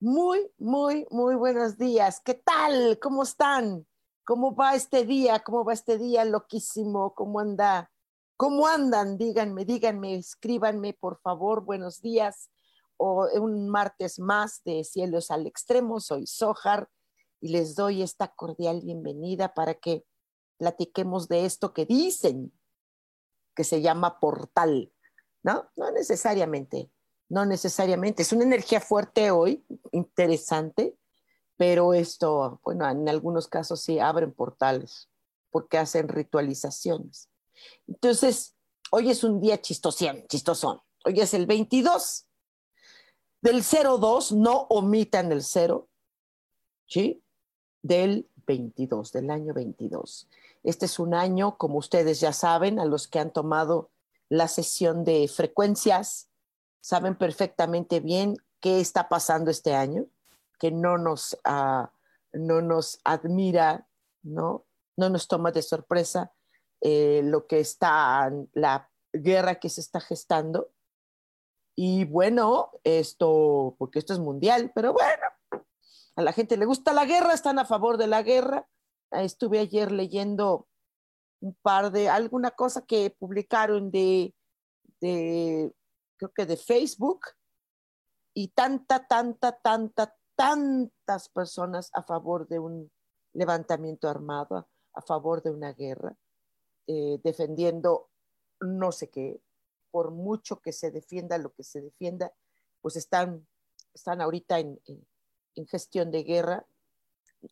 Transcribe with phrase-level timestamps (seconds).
[0.00, 2.22] Muy, muy, muy buenos días.
[2.24, 2.98] ¿Qué tal?
[2.98, 3.86] ¿Cómo están?
[4.24, 5.40] ¿Cómo va este día?
[5.40, 7.14] ¿Cómo va este día loquísimo?
[7.14, 7.90] ¿Cómo anda?
[8.38, 9.18] ¿Cómo andan?
[9.18, 12.50] Díganme, díganme, escríbanme, por favor, buenos días.
[12.96, 16.00] O un martes más de Cielos al Extremo.
[16.00, 16.88] Soy Sojar
[17.38, 20.06] y les doy esta cordial bienvenida para que
[20.56, 22.50] platiquemos de esto que dicen
[23.54, 24.90] que se llama portal
[25.42, 25.70] ¿no?
[25.76, 26.90] No necesariamente,
[27.30, 28.22] no necesariamente.
[28.22, 30.94] Es una energía fuerte hoy, interesante,
[31.56, 35.08] pero esto, bueno, en algunos casos sí abren portales
[35.50, 37.30] porque hacen ritualizaciones.
[37.86, 38.54] Entonces,
[38.90, 40.80] hoy es un día chistosón, chistosón.
[41.04, 42.26] Hoy es el 22
[43.42, 45.88] del 02, no omitan el 0,
[46.86, 47.22] ¿sí?
[47.82, 50.28] Del 22, del año 22.
[50.62, 53.90] Este es un año, como ustedes ya saben, a los que han tomado
[54.28, 56.29] la sesión de frecuencias,
[56.80, 60.06] saben perfectamente bien qué está pasando este año,
[60.58, 61.92] que no nos, ah,
[62.32, 63.88] no nos admira,
[64.22, 64.66] ¿no?
[65.00, 66.32] no nos toma de sorpresa
[66.82, 70.70] eh, lo que está, la guerra que se está gestando.
[71.74, 75.64] Y bueno, esto, porque esto es mundial, pero bueno,
[76.16, 78.68] a la gente le gusta la guerra, están a favor de la guerra.
[79.10, 80.68] Estuve ayer leyendo
[81.40, 84.34] un par de, alguna cosa que publicaron de,
[86.20, 87.28] creo que de Facebook,
[88.34, 92.92] y tanta, tanta, tanta, tantas personas a favor de un
[93.32, 96.14] levantamiento armado, a favor de una guerra,
[96.86, 98.10] eh, defendiendo
[98.60, 99.40] no sé qué,
[99.90, 102.34] por mucho que se defienda lo que se defienda,
[102.82, 103.46] pues están,
[103.94, 104.78] están ahorita en,
[105.68, 106.66] gestión de guerra.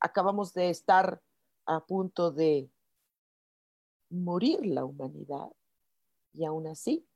[0.00, 1.22] Acabamos de estar
[1.64, 2.70] a punto de
[4.10, 5.50] morir la humanidad
[6.32, 7.06] y aún así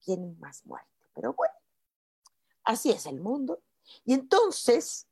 [0.00, 0.91] tienen más muerte.
[1.14, 1.54] Pero bueno,
[2.64, 3.62] así es el mundo.
[4.04, 5.08] Y entonces,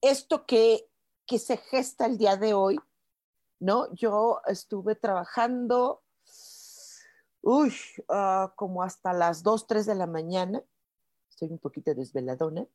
[0.00, 0.88] esto que,
[1.26, 2.78] que se gesta el día de hoy,
[3.58, 3.92] ¿no?
[3.94, 6.02] Yo estuve trabajando,
[7.42, 7.74] uy,
[8.08, 10.62] uh, como hasta las 2, 3 de la mañana,
[11.28, 12.66] estoy un poquito desveladona,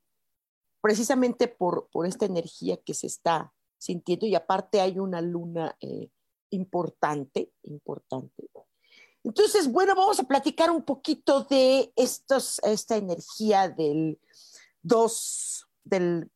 [0.80, 6.10] precisamente por, por esta energía que se está sintiendo y aparte hay una luna eh,
[6.50, 8.48] importante, importante.
[9.26, 14.20] Entonces, bueno, vamos a platicar un poquito de estos, esta energía del
[14.82, 16.30] 2, del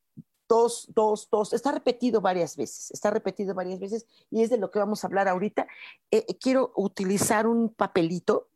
[0.49, 1.53] 2, 2, 2.
[1.53, 5.07] Está repetido varias veces, está repetido varias veces y es de lo que vamos a
[5.07, 5.69] hablar ahorita.
[6.11, 8.49] Eh, eh, quiero utilizar un papelito.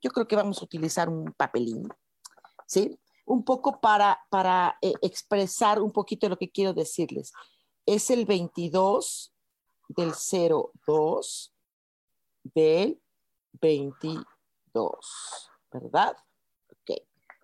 [0.00, 1.88] Yo creo que vamos a utilizar un papelín,
[2.66, 2.96] ¿sí?
[3.26, 7.32] Un poco para, para eh, expresar un poquito lo que quiero decirles.
[7.86, 9.34] Es el 22
[9.88, 11.52] del 02
[12.54, 13.00] del
[13.52, 16.16] 22, ¿verdad?
[16.70, 17.00] Ok,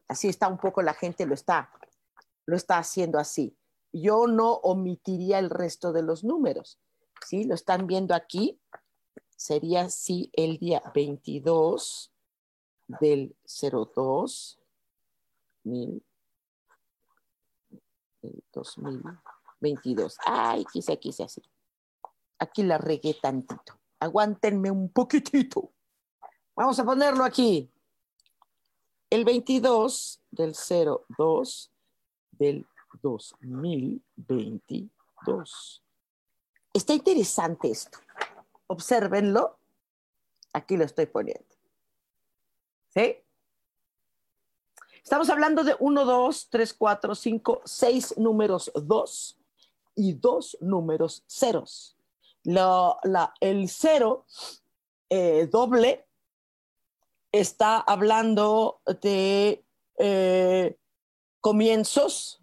[0.09, 1.71] así está un poco la gente, lo está,
[2.47, 3.57] lo está haciendo así.
[3.93, 6.79] Yo no omitiría el resto de los números,
[7.27, 7.45] ¿sí?
[7.45, 8.61] Lo están viendo aquí,
[9.37, 12.13] sería así el día 22
[12.89, 14.59] del 02
[15.65, 16.03] mil,
[18.53, 20.19] 2022.
[20.25, 21.43] Ay, quise, quise así.
[22.39, 23.79] Aquí la regué tantito.
[24.01, 25.73] Aguántenme un poquitito.
[26.57, 27.71] Vamos a ponerlo aquí.
[29.11, 30.55] El 22 del
[31.17, 31.73] 02
[32.33, 32.67] del
[33.03, 35.83] 2022.
[36.73, 37.99] Está interesante esto.
[38.67, 39.61] Obsérvenlo.
[40.53, 41.47] Aquí lo estoy poniendo.
[42.89, 43.23] ¿Sí?
[45.05, 49.39] Estamos hablando de 1, 2, 3, 4, 5, 6 números 2
[49.95, 51.97] y 2 números ceros
[52.47, 54.25] la, el cero
[55.11, 56.06] eh, doble
[57.41, 59.65] está hablando de,
[59.99, 60.77] eh,
[61.41, 62.43] comienzos,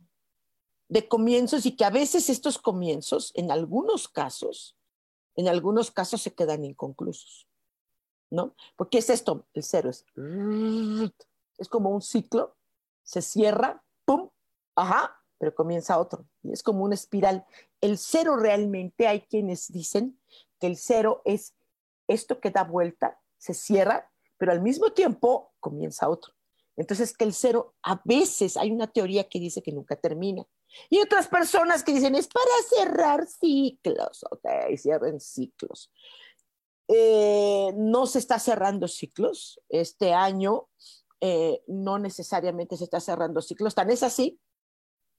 [0.88, 4.78] de comienzos y que a veces estos comienzos, en algunos casos,
[5.36, 7.48] en algunos casos se quedan inconclusos,
[8.30, 8.56] ¿no?
[8.76, 10.06] Porque es esto, el cero es,
[11.58, 12.56] es como un ciclo,
[13.04, 14.30] se cierra, ¡pum!
[14.76, 16.26] Ajá, pero comienza otro.
[16.42, 17.46] Y es como una espiral.
[17.82, 20.18] El cero realmente hay quienes dicen
[20.60, 21.56] que el cero es
[22.08, 24.13] esto que da vuelta, se cierra,
[24.44, 26.34] pero al mismo tiempo comienza otro.
[26.76, 30.46] Entonces, que el cero, a veces hay una teoría que dice que nunca termina.
[30.90, 34.46] Y otras personas que dicen es para cerrar ciclos, ok,
[34.76, 35.94] cierren ciclos.
[36.90, 39.62] Eh, no se está cerrando ciclos.
[39.70, 40.68] Este año
[41.22, 43.76] eh, no necesariamente se está cerrando ciclos.
[43.76, 44.42] Tan es así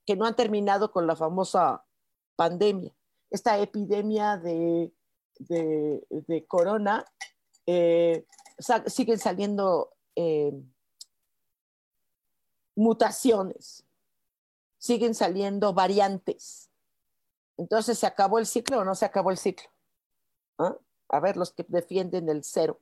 [0.05, 1.83] que no han terminado con la famosa
[2.35, 2.93] pandemia.
[3.31, 4.93] Esta epidemia de,
[5.39, 7.03] de, corona,
[7.65, 8.23] eh,
[8.57, 9.91] siguen saliendo
[12.75, 13.85] mutaciones
[14.85, 16.69] siguen saliendo variantes.
[17.57, 19.67] Entonces, ¿se acabó el ciclo o no se acabó el ciclo?
[20.59, 20.77] ¿Ah?
[21.09, 22.79] A ver, los que defienden el cero.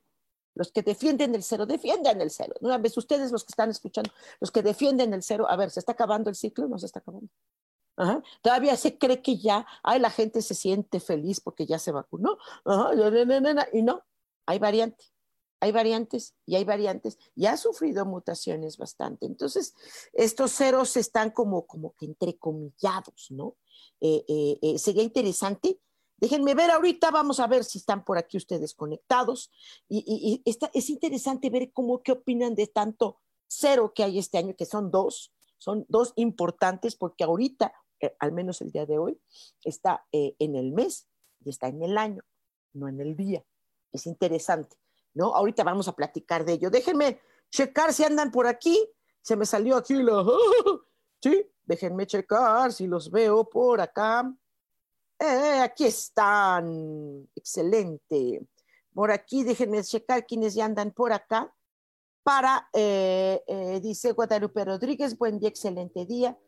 [0.54, 2.54] Los que defienden el cero, defienden el cero.
[2.60, 5.80] Una vez ustedes los que están escuchando, los que defienden el cero, a ver, ¿se
[5.80, 7.28] está acabando el ciclo o no se está acabando?
[8.42, 12.36] Todavía se cree que ya, ay, la gente se siente feliz porque ya se vacunó.
[13.72, 14.04] y no,
[14.44, 15.13] hay variante
[15.64, 19.24] hay variantes y hay variantes y ha sufrido mutaciones bastante.
[19.24, 19.74] Entonces,
[20.12, 23.56] estos ceros están como, como que entrecomillados, ¿no?
[24.02, 25.80] Eh, eh, eh, sería interesante.
[26.18, 29.50] Déjenme ver ahorita, vamos a ver si están por aquí ustedes conectados.
[29.88, 34.66] Y, es interesante ver cómo, qué opinan de tanto cero que hay este año, que
[34.66, 37.72] son dos, son dos importantes porque ahorita,
[38.18, 39.18] al menos el día de hoy,
[39.62, 41.08] está en el mes
[41.42, 42.22] y está en el año,
[42.74, 43.42] no en el día.
[43.92, 44.76] Es interesante.
[45.14, 45.34] ¿No?
[45.34, 46.70] Ahorita vamos a platicar de ello.
[46.70, 47.20] Déjenme
[47.50, 48.88] checar si andan por aquí.
[49.22, 50.24] Se me salió aquí la...
[51.22, 54.30] Sí, déjenme checar si los veo por acá.
[55.18, 57.26] Eh, aquí están.
[57.34, 58.46] Excelente.
[58.92, 61.50] Por aquí, déjenme checar quiénes ya andan por acá.
[62.22, 66.38] Para, eh, eh, dice Guadalupe Rodríguez, buen día, excelente día.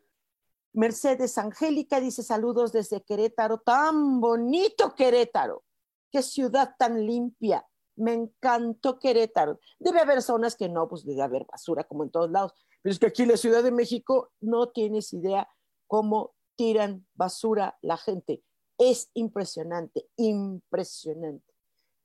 [0.76, 5.64] Mercedes Angélica dice saludos desde Querétaro, tan bonito Querétaro,
[6.10, 7.66] qué ciudad tan limpia,
[7.96, 9.58] me encantó Querétaro.
[9.78, 12.52] Debe haber zonas que no, pues debe haber basura como en todos lados.
[12.82, 15.48] Pero es que aquí en la Ciudad de México no tienes idea
[15.86, 18.42] cómo tiran basura la gente.
[18.78, 21.54] Es impresionante, impresionante.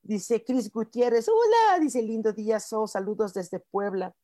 [0.04, 4.16] Dice Cris Gutiérrez, hola, dice lindo día, so, saludos desde Puebla.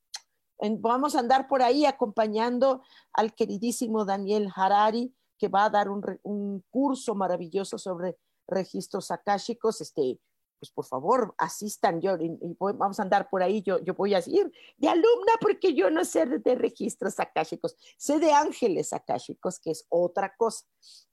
[0.80, 2.82] vamos a andar por ahí acompañando
[3.14, 8.18] al queridísimo Daniel Harari, que va a dar un, un curso maravilloso sobre
[8.48, 9.82] registros akáshicos.
[9.82, 10.20] Este,
[10.60, 12.18] pues por favor, asistan, yo
[12.60, 16.04] vamos a andar por ahí, yo, yo voy a ir de alumna porque yo no
[16.06, 20.66] sé de, registros akáshicos, sé de ángeles akáshicos, que es otra cosa,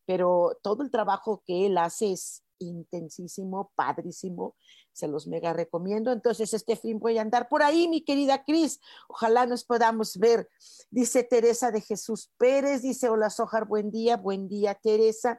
[0.07, 4.57] pero todo el trabajo que él hace es intensísimo, padrísimo,
[4.93, 6.13] se los mega recomiendo.
[6.13, 10.49] Entonces, este fin voy a andar por ahí, mi querida Cris, ojalá nos podamos ver.
[10.91, 15.39] Dice Teresa de Jesús Pérez, dice, hola Sojar, buen día, buen día Teresa.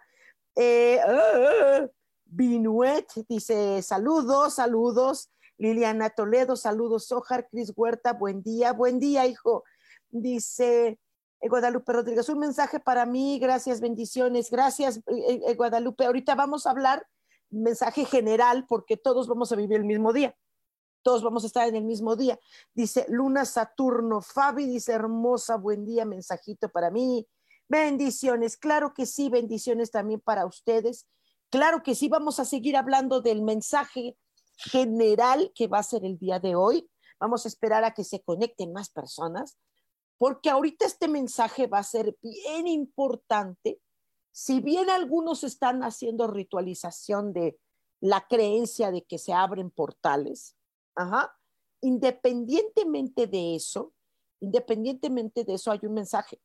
[0.56, 1.88] Eh, ah,
[2.36, 5.30] Binuet dice saludos, saludos.
[5.58, 7.08] Liliana Toledo, saludos.
[7.08, 9.64] Sojar, Cris Huerta, buen día, buen día, hijo.
[10.10, 11.00] Dice
[11.40, 16.06] eh, Guadalupe Rodríguez, un mensaje para mí, gracias, bendiciones, gracias, eh, eh, Guadalupe.
[16.06, 17.08] Ahorita vamos a hablar
[17.50, 20.36] mensaje general porque todos vamos a vivir el mismo día.
[21.04, 22.38] Todos vamos a estar en el mismo día.
[22.74, 27.26] Dice Luna Saturno, Fabi dice hermosa, buen día, mensajito para mí.
[27.70, 31.08] Bendiciones, claro que sí, bendiciones también para ustedes.
[31.50, 34.18] Claro que sí, vamos a seguir hablando del mensaje
[34.58, 36.90] general que va a ser el día de hoy.
[37.20, 39.58] Vamos a esperar a que se conecten más personas,
[40.18, 43.80] porque ahorita este mensaje va a ser bien importante.
[44.32, 47.58] Si bien algunos están haciendo ritualización de
[48.02, 50.56] la creencia de que se abren portales,
[51.82, 53.94] independientemente de eso,
[54.42, 56.40] independientemente de eso, hay un mensaje.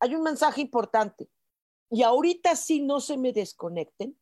[0.00, 1.28] Hay un mensaje importante.
[1.90, 4.16] Y ahorita sí no se me desconecten,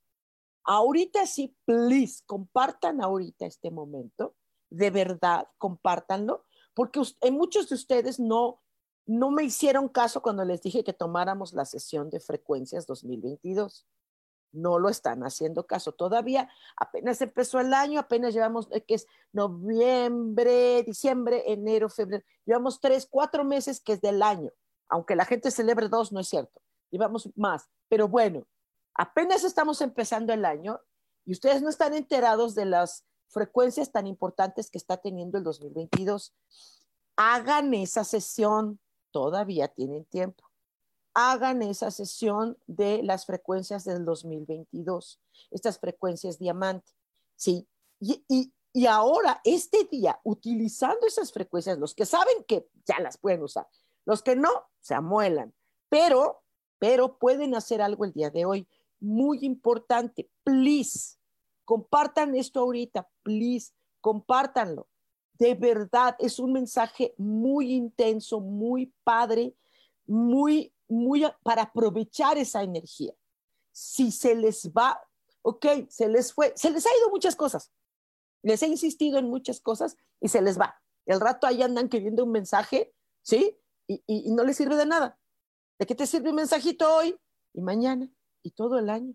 [0.64, 4.34] Ahorita sí, please, compartan ahorita este momento,
[4.70, 7.00] de verdad, compártanlo, porque
[7.30, 8.62] muchos de ustedes no,
[9.06, 13.86] no me hicieron caso cuando les dije que tomáramos la sesión de frecuencias 2022.
[14.52, 15.92] No lo están haciendo caso.
[15.92, 22.22] Todavía apenas empezó el año, apenas llevamos, eh, que es noviembre, diciembre, enero, febrero.
[22.44, 24.50] Llevamos tres, cuatro meses que es del año.
[24.88, 26.60] Aunque la gente celebre dos, no es cierto.
[26.90, 27.68] Llevamos más.
[27.88, 28.46] Pero bueno,
[28.94, 30.80] apenas estamos empezando el año
[31.24, 36.34] y ustedes no están enterados de las frecuencias tan importantes que está teniendo el 2022.
[37.16, 38.80] Hagan esa sesión,
[39.10, 40.44] todavía tienen tiempo.
[41.14, 45.20] Hagan esa sesión de las frecuencias del 2022,
[45.50, 46.92] estas frecuencias diamante.
[47.36, 47.68] Sí,
[48.00, 53.18] y, y, y ahora, este día, utilizando esas frecuencias, los que saben que ya las
[53.18, 53.68] pueden usar,
[54.06, 55.52] los que no, se amuelan,
[55.90, 56.42] pero,
[56.78, 58.66] pero pueden hacer algo el día de hoy.
[59.02, 61.16] Muy importante, please,
[61.64, 64.86] compartan esto ahorita, please, compártanlo.
[65.40, 69.56] De verdad, es un mensaje muy intenso, muy padre,
[70.06, 73.12] muy, muy para aprovechar esa energía.
[73.72, 75.00] Si se les va,
[75.42, 77.72] ok, se les fue, se les ha ido muchas cosas.
[78.42, 80.80] Les he insistido en muchas cosas y se les va.
[81.06, 83.58] El rato ahí andan queriendo un mensaje, ¿sí?
[83.88, 85.18] Y, y, no les sirve de nada.
[85.80, 87.18] ¿De qué te sirve un mensajito hoy
[87.52, 88.08] y mañana
[88.42, 89.14] y todo el año?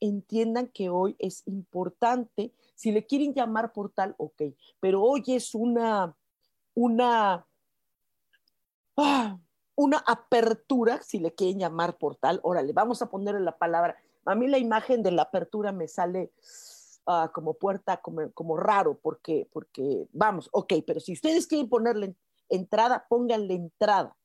[0.00, 4.42] Entiendan que hoy es importante si le quieren llamar portal, ok,
[4.80, 6.14] pero hoy es una,
[6.74, 7.46] una,
[8.96, 9.38] ah,
[9.76, 13.96] una apertura, si le quieren llamar portal, órale, vamos a ponerle la palabra.
[14.26, 16.32] A mí la imagen de la apertura me sale
[17.06, 22.14] ah, como puerta, como, como raro, porque, porque, vamos, ok, pero si ustedes quieren ponerle
[22.48, 24.16] entrada, pónganle entrada.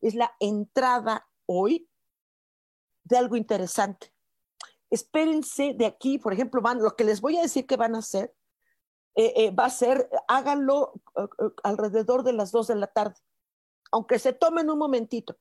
[0.00, 1.87] Es la entrada hoy
[3.08, 4.12] de algo interesante
[4.90, 7.98] espérense de aquí, por ejemplo, van, lo que les voy a decir que van a
[7.98, 8.34] hacer,
[9.14, 11.26] eh, eh, va a ser, háganlo eh,
[11.62, 13.16] alrededor de las dos de la tarde,
[13.90, 15.36] aunque se tomen un momentito,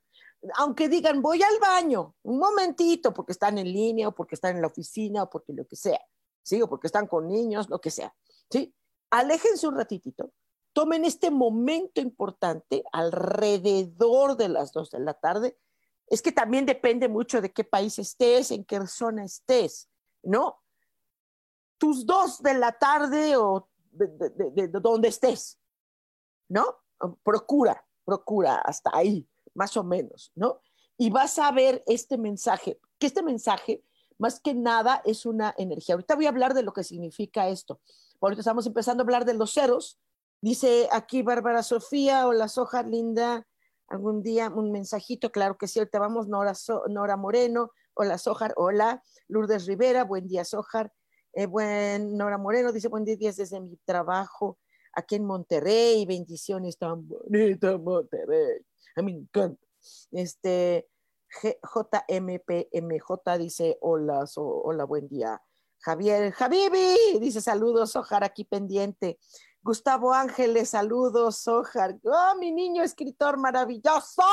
[0.56, 4.62] aunque digan, voy al baño, un momentito, porque están en línea o porque están en
[4.62, 6.00] la oficina o porque lo que sea,
[6.44, 6.62] ¿sí?
[6.62, 8.16] O porque están con niños, lo que sea,
[8.50, 8.74] ¿sí?
[9.10, 10.32] Aléjense un ratitito,
[10.74, 15.58] tomen este momento importante alrededor de las dos de la tarde
[16.08, 19.90] es que también depende mucho de qué país estés, en qué zona estés,
[20.24, 20.62] ¿no?
[21.78, 25.60] Tus dos de la tarde o de, donde estés,
[26.48, 26.78] ¿no?
[27.24, 30.62] Procura, procura hasta ahí, más o menos, ¿no?
[30.98, 33.84] Y vas a ver este mensaje, que este mensaje,
[34.18, 35.96] más que nada, es una energía.
[35.96, 37.82] Ahorita voy a hablar de lo que significa esto.
[38.22, 40.00] Ahorita estamos empezando a hablar de los ceros.
[40.42, 43.46] Dice aquí Bárbara Sofía, hola Soja, linda
[43.88, 46.54] algún día un mensajito, claro que sí, ahorita vamos, Nora,
[46.90, 50.92] Nora Moreno, hola Sojar, hola, Lourdes Rivera, buen día Sojar,
[51.34, 54.58] eh, buen, Nora Moreno dice, buen día desde mi trabajo
[54.94, 58.66] aquí en Monterrey, bendiciones tan bonita Monterrey,
[58.96, 59.66] a mí me encanta.
[60.12, 60.88] Este,
[61.42, 65.42] JMPMJ dice, hola, hola, buen día.
[65.80, 69.20] Javier, Javibi, dice saludos, Sojar, aquí pendiente.
[69.68, 72.00] Gustavo Ángeles, saludos, Sojar.
[72.06, 74.24] Oh, mi niño escritor maravilloso.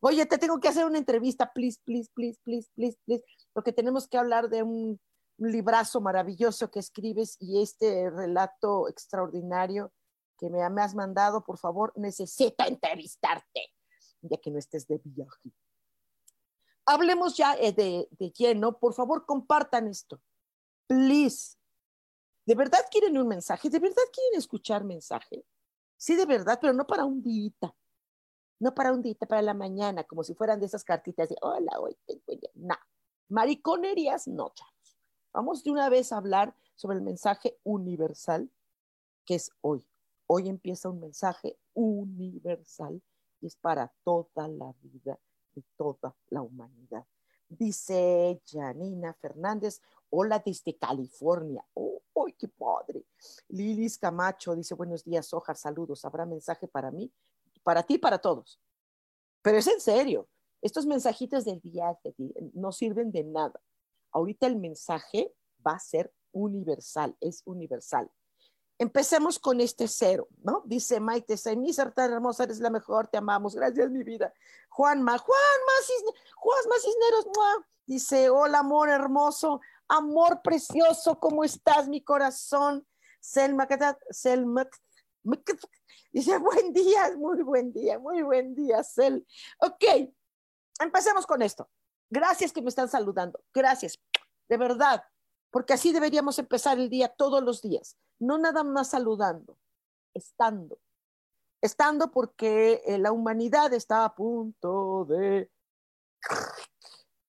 [0.00, 4.06] Oye, te tengo que hacer una entrevista, please, please, please, please, please, please, porque tenemos
[4.06, 5.00] que hablar de un,
[5.38, 9.90] librazo maravilloso que escribes y este relato extraordinario
[10.36, 13.72] que me, has mandado, por favor, necesita entrevistarte,
[14.20, 15.50] ya que no estés de viaje.
[16.84, 20.20] Hablemos ya eh, de, de lleno, por favor, compartan esto.
[20.88, 21.57] Please,
[22.48, 23.68] ¿De verdad quieren un mensaje?
[23.68, 25.44] ¿De verdad quieren escuchar mensaje?
[25.98, 27.52] Sí, de verdad, pero no para un día.
[28.58, 31.78] No para un día, para la mañana, como si fueran de esas cartitas de hola,
[31.78, 32.74] hoy tengo No,
[33.28, 34.96] mariconerías no, chavos.
[35.30, 38.50] Vamos de una vez a hablar sobre el mensaje universal
[39.26, 39.86] que es hoy.
[40.26, 43.02] Hoy empieza un mensaje universal
[43.42, 45.18] y es para toda la vida
[45.54, 47.04] de toda la humanidad.
[47.48, 51.64] Dice Janina Fernández, hola desde California.
[51.74, 53.04] Oh, ¡Uy, qué padre!
[53.48, 56.04] Lilis Camacho dice, buenos días, Ojar, saludos.
[56.04, 57.12] ¿Habrá mensaje para mí?
[57.62, 58.60] Para ti, para todos.
[59.40, 60.28] Pero es en serio.
[60.60, 61.96] Estos mensajitos del día
[62.54, 63.60] no sirven de nada.
[64.10, 65.32] Ahorita el mensaje
[65.64, 68.10] va a ser universal, es universal.
[68.78, 70.62] Empecemos con este cero, ¿no?
[70.64, 74.32] Dice Maite, mi tan hermosa, eres la mejor, te amamos, gracias mi vida.
[74.68, 75.72] Juanma, Juanma,
[76.36, 77.26] Juanma Cisneros,
[77.86, 82.86] dice, hola amor hermoso, Amor precioso, ¿cómo estás, mi corazón?
[83.20, 83.66] Selma,
[84.10, 84.68] Selma,
[86.12, 89.26] dice, buen día, muy buen día, muy buen día, Sel.
[89.60, 90.12] Ok,
[90.80, 91.70] empecemos con esto.
[92.10, 93.98] Gracias que me están saludando, gracias,
[94.48, 95.02] de verdad,
[95.50, 99.58] porque así deberíamos empezar el día todos los días, no nada más saludando,
[100.14, 100.78] estando.
[101.60, 105.50] Estando porque eh, la humanidad está a punto de...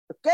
[0.10, 0.28] ¿Ok?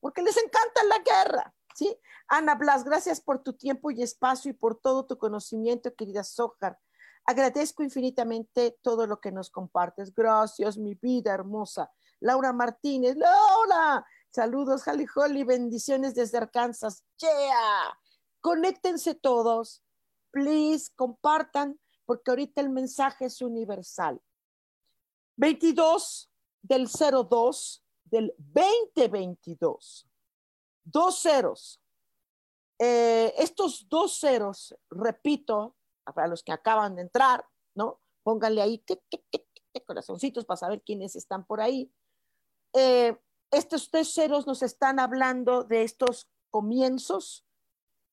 [0.00, 1.98] porque les encanta la guerra, ¿sí?
[2.28, 6.78] Ana Blas, gracias por tu tiempo y espacio y por todo tu conocimiento, querida Sojar.
[7.24, 10.14] Agradezco infinitamente todo lo que nos compartes.
[10.14, 11.90] Gracias, mi vida hermosa.
[12.20, 17.04] Laura Martínez, Laura, saludos, Jali Holly, bendiciones desde Arkansas.
[17.18, 17.98] Yeah.
[18.48, 19.84] Conéctense todos,
[20.30, 24.22] please, compartan, porque ahorita el mensaje es universal.
[25.36, 26.30] 22
[26.62, 30.08] del 02 del 2022.
[30.82, 31.82] Dos ceros.
[32.78, 35.76] Eh, estos dos ceros, repito,
[36.14, 38.00] para los que acaban de entrar, ¿no?
[38.22, 38.82] Pónganle ahí
[39.86, 41.92] corazoncitos para saber quiénes están por ahí.
[42.72, 43.14] Eh,
[43.50, 47.44] estos tres ceros nos están hablando de estos comienzos,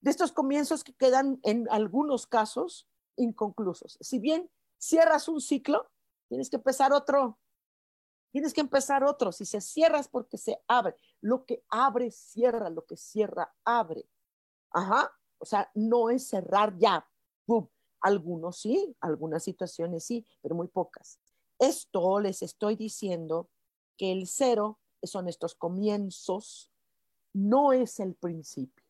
[0.05, 3.97] de estos comienzos que quedan en algunos casos inconclusos.
[4.01, 5.89] Si bien cierras un ciclo,
[6.29, 7.39] tienes que empezar otro.
[8.31, 9.31] Tienes que empezar otro.
[9.31, 10.95] Si se cierra es porque se abre.
[11.21, 12.69] Lo que abre, cierra.
[12.69, 14.07] Lo que cierra, abre.
[14.69, 15.12] Ajá.
[15.39, 17.09] O sea, no es cerrar ya.
[18.00, 21.19] Algunos sí, algunas situaciones sí, pero muy pocas.
[21.57, 23.50] Esto les estoy diciendo
[23.97, 26.71] que el cero son estos comienzos,
[27.33, 28.84] no es el principio.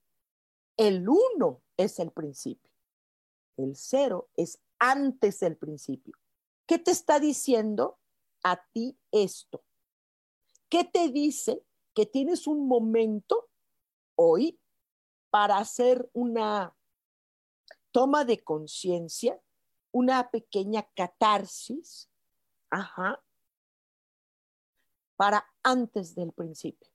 [0.77, 2.71] El uno es el principio.
[3.57, 6.15] El cero es antes del principio.
[6.65, 7.97] ¿Qué te está diciendo
[8.43, 9.63] a ti esto?
[10.69, 11.63] ¿Qué te dice
[11.93, 13.49] que tienes un momento
[14.15, 14.59] hoy
[15.29, 16.75] para hacer una
[17.91, 19.39] toma de conciencia,
[19.91, 22.09] una pequeña catarsis,
[22.69, 23.23] ajá,
[25.15, 26.89] para antes del principio.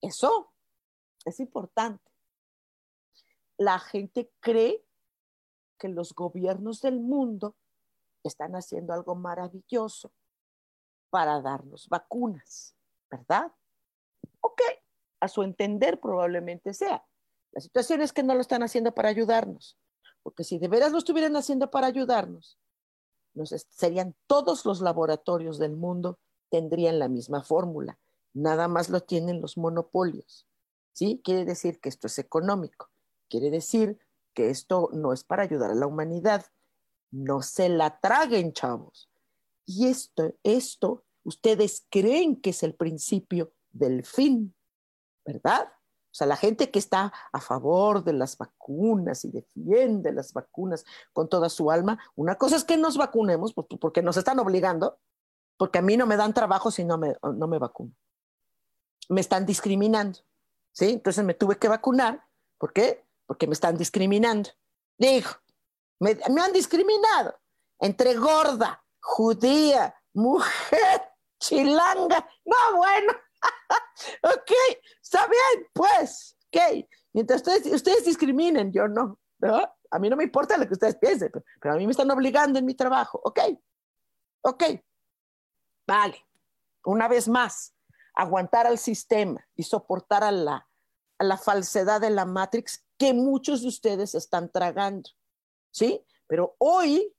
[0.00, 0.52] Eso
[1.28, 2.10] es importante.
[3.56, 4.84] La gente cree
[5.78, 7.56] que los gobiernos del mundo
[8.24, 10.12] están haciendo algo maravilloso
[11.10, 12.74] para darnos vacunas,
[13.10, 13.52] ¿verdad?
[14.40, 14.60] Ok,
[15.20, 17.04] a su entender probablemente sea.
[17.52, 19.78] La situación es que no lo están haciendo para ayudarnos,
[20.22, 22.58] porque si de veras lo estuvieran haciendo para ayudarnos,
[23.68, 26.18] serían todos los laboratorios del mundo,
[26.50, 27.98] tendrían la misma fórmula,
[28.34, 30.47] nada más lo tienen los monopolios.
[30.92, 31.20] ¿Sí?
[31.22, 32.90] Quiere decir que esto es económico,
[33.28, 33.98] quiere decir
[34.34, 36.46] que esto no es para ayudar a la humanidad.
[37.10, 39.10] No se la traguen, chavos.
[39.66, 44.54] Y esto, esto, ustedes creen que es el principio del fin,
[45.24, 45.72] ¿verdad?
[46.10, 50.84] O sea, la gente que está a favor de las vacunas y defiende las vacunas
[51.12, 54.98] con toda su alma, una cosa es que nos vacunemos porque nos están obligando,
[55.56, 57.92] porque a mí no me dan trabajo si no me, no me vacuno.
[59.08, 60.20] Me están discriminando,
[60.72, 60.92] ¿sí?
[60.92, 62.24] Entonces me tuve que vacunar.
[62.58, 63.06] ¿Por qué?
[63.26, 64.50] Porque me están discriminando.
[64.96, 65.30] Digo,
[66.00, 67.38] me, han discriminado
[67.80, 71.02] entre gorda, judía, mujer,
[71.38, 72.28] chilanga.
[72.44, 73.12] No, bueno.
[74.22, 74.52] ok,
[75.00, 76.86] está bien, pues, ok.
[77.12, 79.18] Mientras ustedes, ustedes discriminen, yo no,
[79.90, 82.58] A mí no me importa lo que ustedes piensen, pero, a mí me están obligando
[82.58, 83.40] en mi trabajo, ok.
[84.42, 84.64] Ok,
[85.86, 86.24] vale.
[86.84, 87.74] Una vez más,
[88.18, 90.68] aguantar al sistema y soportar a la,
[91.18, 95.10] la falsedad de la Matrix que muchos de ustedes están tragando,
[95.70, 96.04] ¿sí?
[96.26, 97.14] Pero hoy,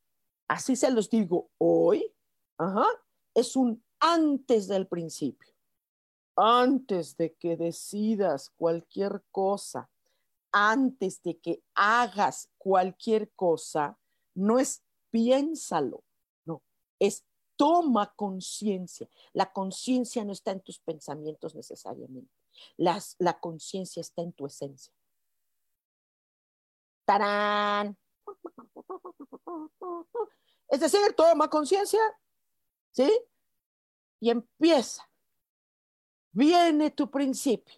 [0.47, 2.13] así se los digo, hoy,
[2.57, 2.85] ajá,
[3.33, 5.49] es un antes del principio
[6.39, 9.89] antes de que decidas cualquier cosa,
[10.51, 13.97] antes de que hagas cualquier cosa,
[14.33, 14.81] no es
[15.12, 16.03] piénsalo,
[16.45, 16.63] no,
[16.97, 17.25] es
[17.60, 19.10] toma conciencia.
[19.34, 22.32] La conciencia no está en tus pensamientos necesariamente.
[22.78, 24.93] la conciencia está en tu esencia.
[27.04, 27.98] ¡Tarán!
[30.69, 32.00] Es decir, toma conciencia,
[32.91, 33.12] ¿sí?
[34.22, 35.10] Y empieza
[36.32, 37.76] viene tu principio.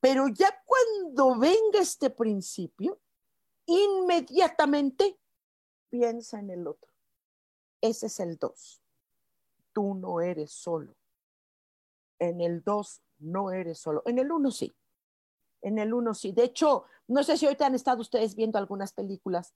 [0.00, 3.00] Pero ya cuando venga este principio,
[3.66, 5.18] inmediatamente
[5.88, 6.90] piensa en el otro.
[7.80, 8.81] Ese es el dos.
[9.72, 10.94] Tú no eres solo.
[12.18, 14.02] En el dos no eres solo.
[14.06, 14.72] En el uno sí.
[15.62, 16.32] En el uno sí.
[16.32, 19.54] De hecho, no sé si ahorita han estado ustedes viendo algunas películas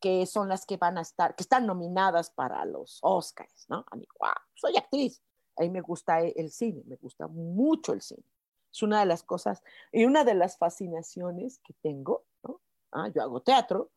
[0.00, 3.84] que son las que van a estar, que están nominadas para los Oscars, ¿no?
[3.90, 5.22] A mí, wow, soy actriz,
[5.56, 8.24] a mí me gusta el cine, me gusta mucho el cine.
[8.72, 12.60] Es una de las cosas y una de las fascinaciones que tengo, ¿no?
[12.92, 13.90] Ah, yo hago teatro.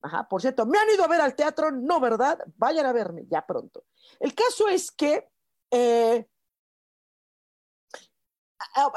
[0.00, 1.72] Ajá, por cierto, ¿me han ido a ver al teatro?
[1.72, 2.38] No, ¿verdad?
[2.56, 3.84] Vayan a verme ya pronto.
[4.20, 5.28] El caso es que
[5.70, 6.28] eh,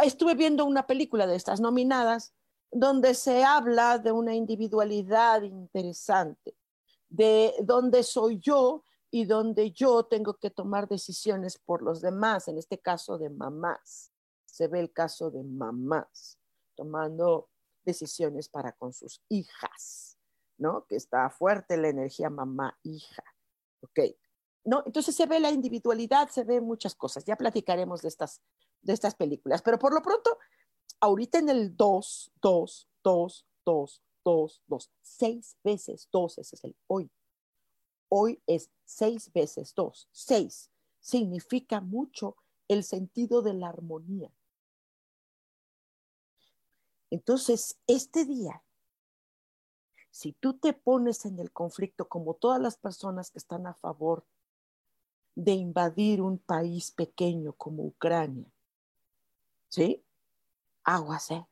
[0.04, 2.34] estuve viendo una película de estas nominadas
[2.72, 6.56] donde se habla de una individualidad interesante,
[7.10, 12.58] de dónde soy yo y donde yo tengo que tomar decisiones por los demás, en
[12.58, 14.12] este caso de mamás.
[14.46, 16.38] Se ve el caso de mamás
[16.76, 17.50] tomando
[17.84, 20.11] decisiones para con sus hijas,
[20.62, 20.86] ¿no?
[20.86, 23.24] Que está fuerte la energía mamá-hija.
[23.82, 24.00] ¿Ok?
[24.64, 24.84] ¿No?
[24.86, 27.26] Entonces se ve la individualidad, se ve muchas cosas.
[27.26, 28.42] Ya platicaremos de estas,
[28.82, 30.38] de estas películas, pero por lo pronto,
[31.00, 36.76] ahorita en el 2, 2, 2, 2, 2, 2, seis veces 2, ese es el
[36.88, 37.12] hoy
[38.14, 40.10] hoy es seis veces dos.
[40.12, 40.70] Seis
[41.00, 42.36] significa mucho
[42.68, 44.32] el sentido de la armonía.
[47.10, 48.64] Entonces, este día,
[50.12, 54.24] si tú te pones en el conflicto como todas las personas que están a favor
[55.36, 58.46] de invadir un país pequeño como Ucrania,
[59.70, 60.04] ¿sí?
[60.84, 61.46] Aguas, ¿eh?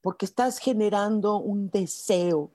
[0.00, 2.50] Porque estás generando un deseo,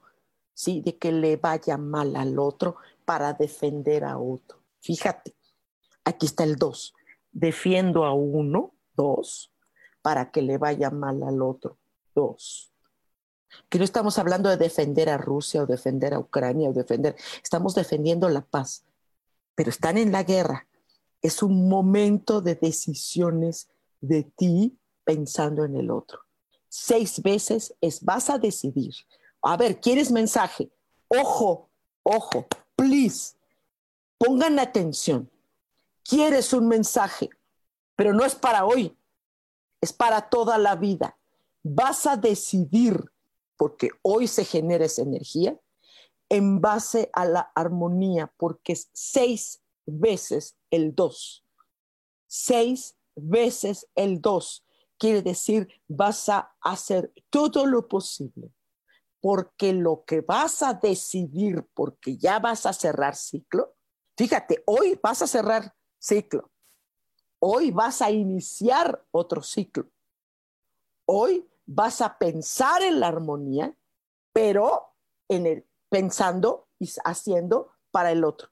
[0.53, 0.81] ¿sí?
[0.81, 4.59] De que le vaya mal al otro para defender a otro.
[4.81, 5.35] Fíjate,
[6.03, 6.93] aquí está el dos.
[7.31, 9.51] Defiendo a uno, dos,
[10.01, 11.77] para que le vaya mal al otro,
[12.15, 12.71] dos.
[13.69, 17.75] Que no estamos hablando de defender a Rusia o defender a Ucrania o defender, estamos
[17.75, 18.85] defendiendo la paz,
[19.55, 20.67] pero están en la guerra.
[21.21, 23.69] Es un momento de decisiones
[24.01, 26.19] de ti pensando en el otro.
[26.69, 28.93] Seis veces es vas a decidir.
[29.41, 30.69] A ver, ¿quieres mensaje?
[31.07, 31.69] Ojo,
[32.03, 33.35] ojo, please,
[34.17, 35.29] pongan atención
[36.09, 37.29] quieres un mensaje,
[37.95, 38.97] pero no es para hoy,
[39.79, 41.17] es para toda la vida.
[41.61, 43.11] Vas a decidir,
[43.59, 45.59] porque hoy se genera esa energía,
[46.29, 51.45] en base a la armonía, porque es seis veces el dos.
[52.25, 54.65] Seis veces el dos.
[54.97, 58.49] Quiere decir, vas a hacer todo lo posible,
[59.19, 63.75] porque lo que vas a decidir, porque ya vas a cerrar ciclo,
[64.15, 66.49] fíjate, hoy vas a cerrar ciclo.
[67.39, 69.91] Hoy vas a iniciar otro ciclo.
[71.05, 73.75] Hoy vas a pensar en la armonía,
[74.33, 74.95] pero
[75.27, 78.49] en el, pensando y haciendo para el otro.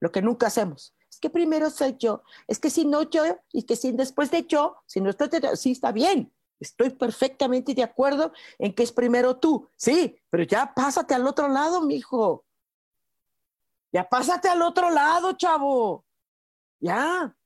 [0.00, 0.94] Lo que nunca hacemos.
[1.10, 2.22] Es que primero soy yo.
[2.48, 5.72] Es que si no yo y que si después de yo, si no estoy, sí
[5.72, 6.32] está bien.
[6.58, 9.68] Estoy perfectamente de acuerdo en que es primero tú.
[9.76, 12.46] Sí, pero ya pásate al otro lado, mijo.
[13.92, 16.06] Ya pásate al otro lado, chavo.
[16.78, 17.36] Ya,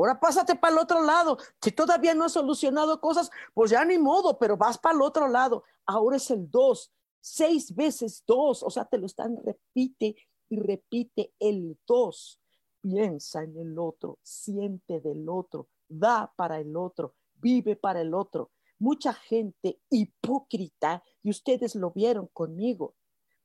[0.00, 1.38] ahora pásate para el otro lado.
[1.60, 5.28] Si todavía no has solucionado cosas, pues ya ni modo, pero vas para el otro
[5.28, 5.64] lado.
[5.86, 10.16] Ahora es el dos, seis veces dos, o sea, te lo están, repite
[10.48, 12.40] y repite el dos.
[12.80, 18.50] Piensa en el otro, siente del otro, da para el otro, vive para el otro.
[18.78, 22.94] Mucha gente hipócrita, y ustedes lo vieron conmigo,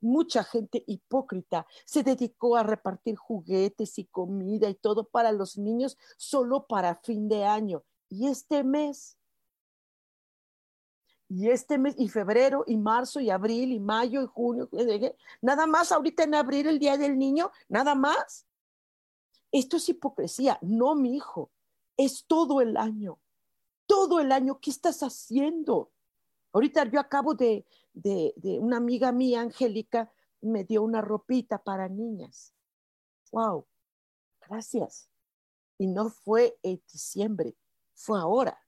[0.05, 5.97] mucha gente hipócrita se dedicó a repartir juguetes y comida y todo para los niños
[6.15, 7.83] solo para fin de año.
[8.07, 9.17] Y este mes,
[11.27, 14.69] y este mes, y febrero, y marzo, y abril, y mayo, y junio,
[15.41, 18.45] nada más ahorita en abril, el Día del Niño, nada más.
[19.51, 21.49] Esto es hipocresía, no mi hijo,
[21.97, 23.17] es todo el año,
[23.85, 25.91] todo el año, ¿qué estás haciendo?
[26.51, 27.65] Ahorita yo acabo de,
[27.95, 32.53] de, una amiga mía, Angélica, me dio una ropita para niñas.
[33.31, 33.67] ¡Wow!
[34.47, 35.10] Gracias.
[35.77, 37.55] Y no fue en diciembre,
[37.93, 38.60] fue ahora.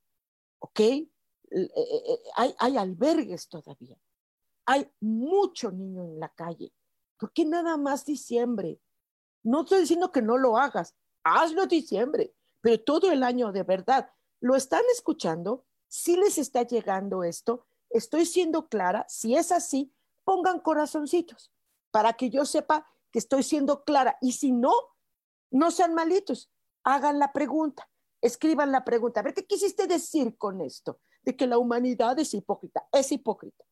[0.59, 0.79] ¿Ok?
[0.79, 1.07] Eh,
[1.51, 3.97] eh, eh, hay, hay albergues todavía.
[4.65, 6.73] Hay mucho niño en la calle.
[7.17, 8.81] ¿Por qué nada más diciembre?
[9.43, 14.11] No estoy diciendo que no lo hagas, hazlo diciembre, pero todo el año de verdad.
[14.39, 15.65] ¿Lo están escuchando?
[15.87, 17.65] ¿Sí les está llegando esto?
[17.89, 21.51] Estoy siendo clara, si es así, pongan corazoncitos
[21.91, 24.17] para que yo sepa que estoy siendo clara.
[24.21, 24.73] Y si no,
[25.51, 26.51] no sean malitos,
[26.83, 27.89] hagan la pregunta,
[28.21, 29.19] escriban la pregunta.
[29.19, 30.99] A ver, ¿qué quisiste decir con esto?
[31.23, 32.87] De que la humanidad es hipócrita.
[32.91, 33.65] Es hipócrita.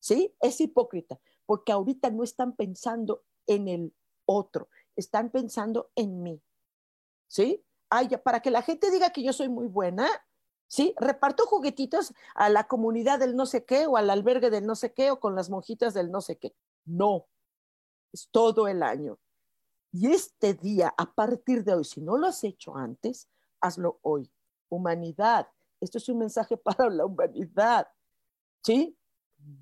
[0.00, 0.34] ¿Sí?
[0.40, 3.94] Es hipócrita, porque ahorita no están pensando en el
[4.24, 6.42] otro, están pensando en mí.
[7.28, 7.64] ¿Sí?
[7.88, 10.08] Ay, para que la gente diga que yo soy muy buena,
[10.72, 10.94] ¿sí?
[10.98, 14.94] Reparto juguetitos a la comunidad del no sé qué o al albergue del no sé
[14.94, 16.56] qué o con las monjitas del no sé qué.
[16.86, 17.26] No,
[18.10, 19.18] es todo el año.
[19.92, 23.28] Y este día, a partir de hoy, si no lo has hecho antes,
[23.60, 24.32] hazlo hoy.
[24.70, 25.46] Humanidad,
[25.78, 27.86] esto es un mensaje para la humanidad.
[28.64, 28.96] ¿Sí?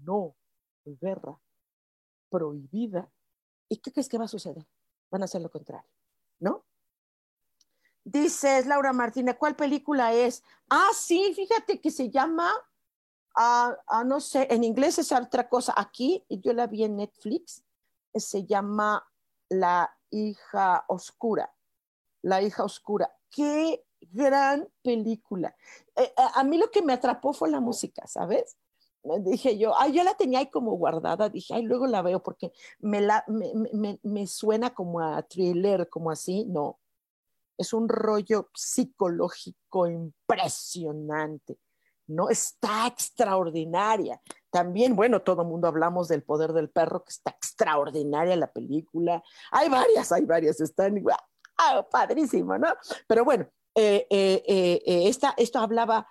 [0.05, 0.37] No,
[0.85, 1.37] guerra,
[2.29, 3.11] prohibida.
[3.69, 4.65] ¿Y qué crees que va a suceder?
[5.11, 5.91] Van a hacer lo contrario,
[6.39, 6.65] ¿no?
[8.05, 10.43] Dices, Laura Martínez, ¿cuál película es?
[10.69, 12.51] Ah, sí, fíjate que se llama,
[13.37, 15.75] ah, ah, no sé, en inglés es otra cosa.
[15.77, 17.63] Aquí, yo la vi en Netflix,
[18.15, 19.07] se llama
[19.49, 21.53] La hija oscura.
[22.23, 23.15] La hija oscura.
[23.31, 25.55] Qué gran película.
[25.95, 28.57] Eh, eh, a mí lo que me atrapó fue la música, ¿sabes?
[29.21, 32.53] Dije yo, ay, yo la tenía ahí como guardada, dije, ay, luego la veo porque
[32.81, 36.80] me, la, me, me suena como a thriller, como así, no,
[37.61, 41.59] es un rollo psicológico impresionante.
[42.07, 42.29] ¿no?
[42.29, 44.21] Está extraordinaria.
[44.51, 49.23] También, bueno, todo el mundo hablamos del poder del perro, que está extraordinaria la película.
[49.53, 51.03] Hay varias, hay varias, están.
[51.57, 52.69] Ah, padrísimo, ¿no?
[53.07, 56.09] Pero bueno, eh, eh, eh, esta, esto hablaba,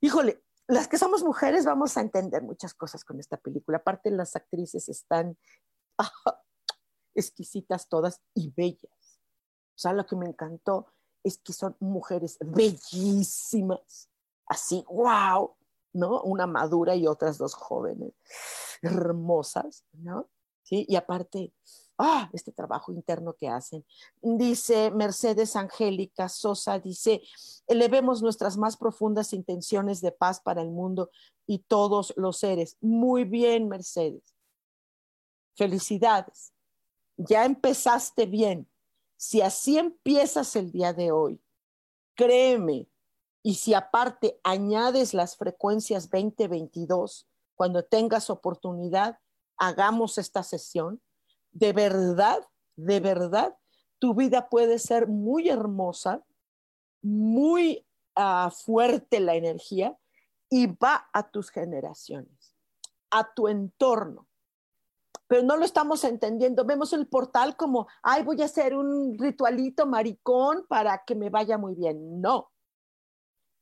[0.00, 3.78] híjole, las que somos mujeres vamos a entender muchas cosas con esta película.
[3.78, 5.36] Aparte, las actrices están
[7.14, 8.95] exquisitas todas y bellas.
[9.76, 10.86] O sea, lo que me encantó
[11.22, 14.08] es que son mujeres bellísimas,
[14.46, 15.54] así, wow,
[15.92, 16.22] ¿no?
[16.22, 18.12] Una madura y otras dos jóvenes,
[18.80, 20.28] hermosas, ¿no?
[20.62, 21.52] Sí, y aparte,
[21.98, 23.84] ah, este trabajo interno que hacen.
[24.20, 27.22] Dice Mercedes Angélica Sosa, dice,
[27.66, 31.10] elevemos nuestras más profundas intenciones de paz para el mundo
[31.46, 32.76] y todos los seres.
[32.80, 34.34] Muy bien, Mercedes.
[35.54, 36.52] Felicidades.
[37.16, 38.68] Ya empezaste bien.
[39.16, 41.40] Si así empiezas el día de hoy,
[42.14, 42.88] créeme,
[43.42, 49.18] y si aparte añades las frecuencias 2022, cuando tengas oportunidad,
[49.56, 51.00] hagamos esta sesión,
[51.52, 53.56] de verdad, de verdad,
[53.98, 56.24] tu vida puede ser muy hermosa,
[57.02, 59.96] muy uh, fuerte la energía
[60.50, 62.54] y va a tus generaciones,
[63.10, 64.26] a tu entorno
[65.26, 66.64] pero no lo estamos entendiendo.
[66.64, 71.58] Vemos el portal como, ay, voy a hacer un ritualito maricón para que me vaya
[71.58, 72.20] muy bien.
[72.20, 72.50] No,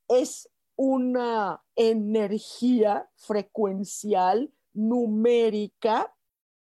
[0.08, 6.14] es una energía frecuencial, numérica,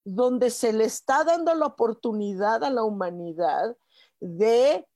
[0.04, 3.76] donde se le está dando la oportunidad a la humanidad
[4.20, 4.88] de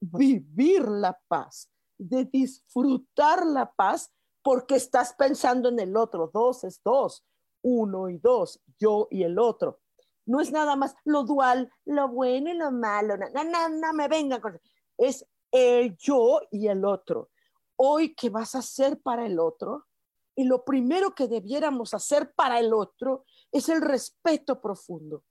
[0.00, 4.12] vivir la paz, de disfrutar la paz,
[4.42, 6.30] porque estás pensando en el otro.
[6.32, 7.24] Dos es dos
[7.62, 9.80] uno y dos, yo y el otro.
[10.26, 14.08] No es nada más lo dual, lo bueno y lo malo, no, no, no, me
[14.08, 14.60] venga con...
[14.98, 17.30] Es el yo y el otro.
[17.76, 19.86] Hoy, ¿qué vas a hacer para el otro?
[20.34, 25.24] Y lo primero que debiéramos hacer para el otro es el respeto profundo,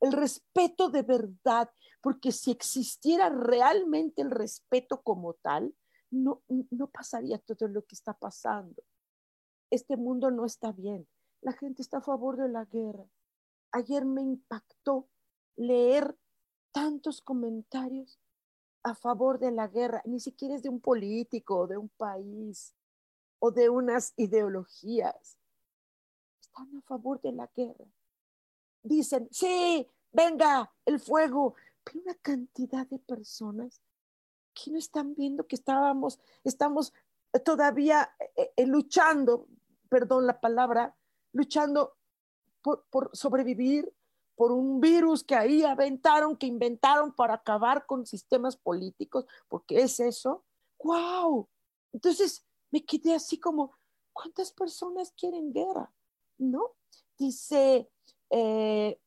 [0.00, 5.74] el respeto de verdad, porque si existiera realmente el respeto como tal,
[6.10, 8.82] no, no pasaría todo lo que está pasando.
[9.70, 11.08] Este mundo no está bien
[11.46, 13.06] la gente está a favor de la guerra.
[13.70, 15.06] Ayer me impactó
[15.54, 16.18] leer
[16.72, 18.18] tantos comentarios
[18.82, 22.74] a favor de la guerra, ni siquiera es de un político, de un país
[23.38, 25.38] o de unas ideologías.
[26.40, 27.86] Están a favor de la guerra.
[28.82, 31.54] Dicen, sí, venga, el fuego,
[31.84, 33.80] pero una cantidad de personas
[34.52, 36.92] que no están viendo que estábamos, estamos
[37.44, 39.46] todavía eh, eh, luchando,
[39.88, 40.96] perdón la palabra,
[41.36, 41.96] luchando
[42.62, 43.92] por, sobrevivir,
[44.34, 50.00] por un virus que ahí aventaron, que inventaron para acabar con sistemas políticos, porque es
[50.00, 50.44] eso.
[50.82, 51.48] ¡Wow!
[51.92, 53.76] Entonces me quedé así como,
[54.12, 55.92] ¿cuántas personas quieren guerra?
[56.38, 56.74] ¿No?
[57.16, 57.88] Dice,
[58.30, 59.00] eh,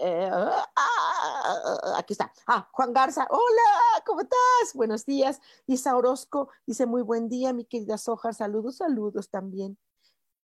[0.00, 2.32] eh, ah, aquí está.
[2.46, 4.74] Ah, Juan Garza, hola, ¿cómo estás?
[4.74, 5.40] Buenos días.
[5.66, 9.78] Isa Orozco dice, muy buen día, mi querida Sojar, saludos, saludos también.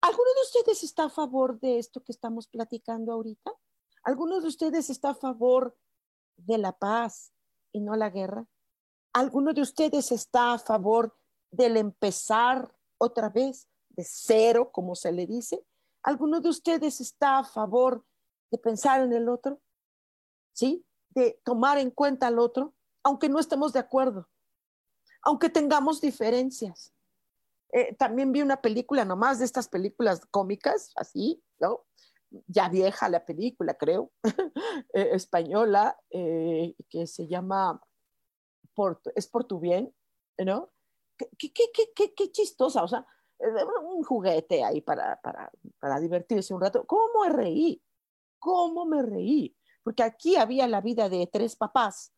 [0.01, 3.51] ¿Alguno de ustedes está a favor de esto que estamos platicando ahorita?
[4.03, 5.75] ¿Alguno de ustedes está a favor
[6.37, 7.31] de la paz
[7.71, 8.45] y no la guerra?
[9.13, 11.17] ¿Alguno de ustedes está a favor
[11.49, 15.65] del empezar otra vez de cero, como se le dice?
[16.03, 18.05] ¿Alguno de ustedes está a favor
[18.51, 19.59] de pensar en el otro?
[20.53, 20.85] ¿Sí?
[21.09, 24.27] De tomar en cuenta al otro, aunque no estemos de acuerdo,
[25.21, 26.94] aunque tengamos diferencias.
[27.75, 31.83] Eh, también vi una película nomás de estas películas cómicas, así, ¿no?
[32.47, 34.13] Ya vieja la película, creo,
[34.93, 37.81] eh, española, eh, que se llama
[39.13, 39.93] Es por tu bien,
[40.37, 40.71] ¿no?
[41.17, 41.51] Qué, qué,
[41.93, 43.05] qué, qué chistosa, o sea,
[43.83, 46.85] un juguete ahí para, para, para divertirse un rato.
[46.85, 47.83] ¿Cómo me reí?
[48.39, 49.53] ¿Cómo me reí?
[49.83, 52.13] Porque aquí había la vida de tres papás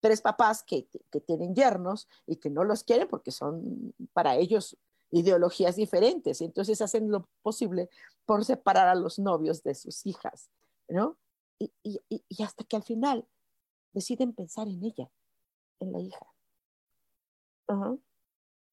[0.00, 4.78] tres papás que, que, tienen yernos y que no los quieren porque son para ellos
[5.10, 7.88] ideologías diferentes y entonces hacen lo posible
[8.26, 10.50] por separar a los novios de sus hijas,
[10.88, 11.16] ¿no?
[11.58, 13.26] Y, y, y hasta que al final
[13.92, 15.10] deciden pensar en ella,
[15.80, 16.26] en la hija.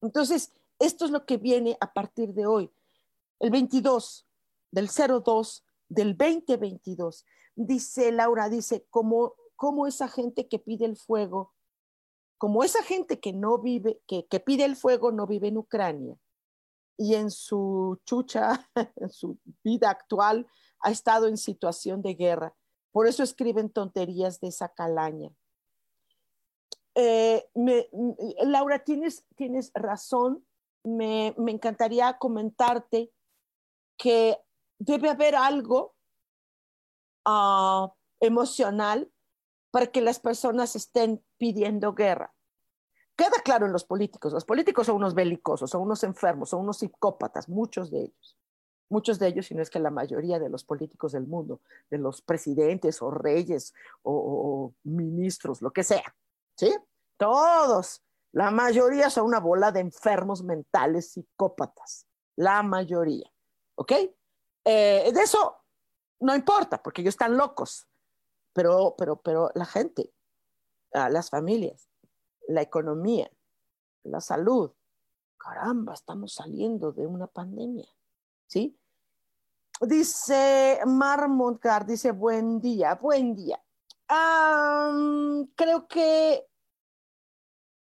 [0.00, 2.70] Entonces, esto es lo que viene a partir de hoy.
[3.38, 4.26] El 22
[4.70, 7.24] del 02 del 2022,
[7.54, 11.52] dice Laura, dice, como, como esa gente que pide el fuego,
[12.36, 16.16] como esa gente que no vive, que, que pide el fuego no vive en Ucrania,
[16.98, 20.46] y en su chucha, en su vida actual,
[20.80, 22.54] ha estado en situación de guerra.
[22.92, 25.30] Por eso escriben tonterías de esa calaña.
[26.94, 27.48] Eh,
[28.42, 30.44] Laura, tienes, tienes razón.
[30.82, 33.12] me, encantaría comentarte
[33.96, 34.38] que
[34.78, 35.94] debe haber algo
[37.24, 39.10] ah, emocional
[39.70, 42.34] para que las personas estén pidiendo guerra.
[43.18, 46.78] Queda claro en los políticos, los políticos son unos belicosos, son unos enfermos, son unos
[46.78, 48.38] psicópatas, muchos de ellos.
[48.90, 51.98] Muchos de ellos, si no es que la mayoría de los políticos del mundo, de
[51.98, 56.14] los presidentes o reyes o, ministros, lo que sea,
[56.54, 56.72] ¿sí?
[57.16, 63.28] Todos, la mayoría son una bola de enfermos mentales psicópatas, la mayoría,
[63.74, 63.92] ¿ok?
[64.64, 65.56] Eh, de eso
[66.20, 67.88] no importa, porque ellos están locos,
[68.52, 70.12] pero, pero, pero la gente,
[70.92, 71.87] las familias,
[72.48, 73.30] la economía,
[74.04, 74.72] la salud,
[75.36, 77.88] caramba, estamos saliendo de una pandemia,
[78.46, 78.76] ¿sí?
[79.80, 81.28] Dice Mar
[81.86, 83.62] dice buen día, buen día.
[85.54, 86.46] creo que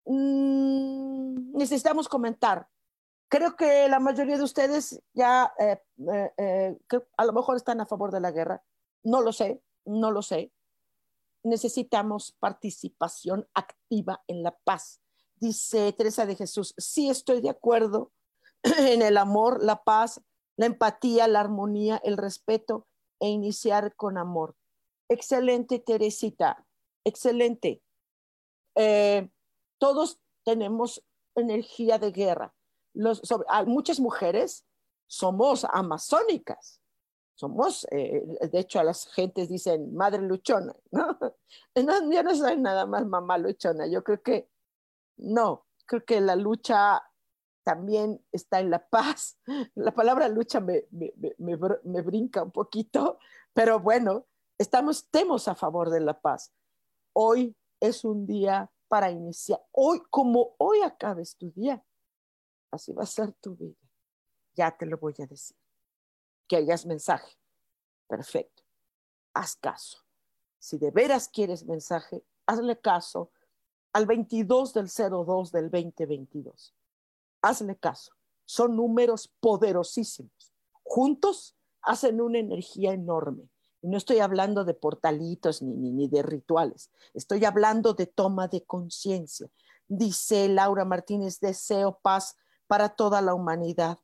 [0.06, 2.66] mm, necesitamos comentar.
[3.28, 5.80] Creo que la mayoría de ustedes ya, eh,
[6.10, 6.78] eh, eh,
[7.16, 8.62] a lo mejor están a favor de la guerra.
[9.04, 10.50] No lo sé, no lo sé.
[11.42, 15.00] Necesitamos participación activa en la paz.
[15.36, 18.12] Dice Teresa de Jesús, sí estoy de acuerdo
[18.62, 20.20] en el amor, la paz,
[20.56, 22.86] la empatía, la armonía, el respeto
[23.20, 24.56] e iniciar con amor.
[25.08, 26.66] Excelente, Teresita,
[27.04, 27.82] excelente.
[28.74, 29.28] Eh,
[29.78, 31.02] todos tenemos
[31.34, 32.54] energía de guerra.
[33.66, 34.64] muchas mujeres
[35.06, 36.80] somos amazónicas.
[37.38, 41.16] Somos, eh, de hecho, a las gentes dicen madre luchona, ¿no?
[41.76, 42.10] ¿no?
[42.12, 43.86] Yo no soy nada más mamá luchona.
[43.86, 44.50] Yo creo que
[45.18, 47.00] no, creo que la lucha
[47.62, 49.38] también está en la paz.
[49.76, 53.20] La palabra lucha me, me, brinca un poquito,
[53.52, 54.26] pero bueno,
[54.58, 56.52] estamos, estemos a favor de la paz.
[57.12, 59.60] Hoy es un día para iniciar.
[59.70, 61.84] Hoy, como hoy acabes tu día,
[62.72, 63.78] así va a ser tu vida.
[64.56, 65.56] Ya te lo voy a decir.
[66.48, 67.36] Que hayas mensaje.
[68.08, 68.62] Perfecto.
[69.34, 69.98] Haz caso.
[70.58, 73.30] Si de veras quieres mensaje, hazle caso
[73.92, 76.74] al 22 del 02 del 2022
[77.42, 78.12] hazle caso,
[78.44, 80.52] son números poderosísimos.
[80.82, 83.48] Juntos hacen una energía enorme.
[83.80, 88.64] Y no estoy hablando de portalitos ni, ni, de rituales, estoy hablando de toma de
[88.64, 89.48] conciencia.
[89.86, 93.98] Dice Laura Martínez, deseo paz para toda la humanidad,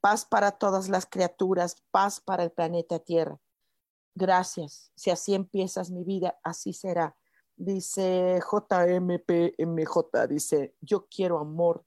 [0.00, 3.38] paz para todas las criaturas, paz para el planeta Tierra.
[4.14, 4.90] Gracias.
[4.94, 7.16] Si así empiezas mi vida, así será.
[7.56, 11.84] Dice JMPMJ, dice, yo quiero amor,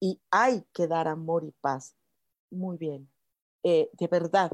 [0.00, 1.94] y hay que dar amor y paz.
[2.50, 3.10] Muy bien,
[3.62, 4.52] eh, de verdad.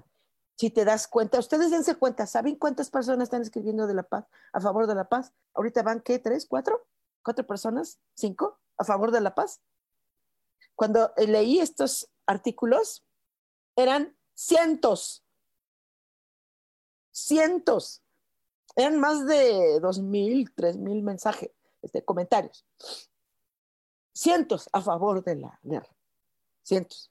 [0.56, 4.26] Si te das cuenta, ustedes dense cuenta, ¿saben cuántas personas están escribiendo de la paz,
[4.52, 5.32] a favor de la paz?
[5.52, 6.18] Ahorita van, ¿qué?
[6.18, 6.86] ¿Tres, cuatro?
[7.22, 7.98] ¿Cuatro personas?
[8.14, 8.58] ¿Cinco?
[8.76, 9.60] ¿A favor de la paz?
[10.74, 13.04] Cuando eh, leí estos artículos,
[13.76, 15.24] eran cientos,
[17.10, 18.02] cientos,
[18.76, 21.50] eran más de dos mil, tres mil mensajes,
[21.82, 22.66] este, comentarios
[24.14, 25.94] cientos a favor de la guerra.
[26.62, 27.10] Cientos.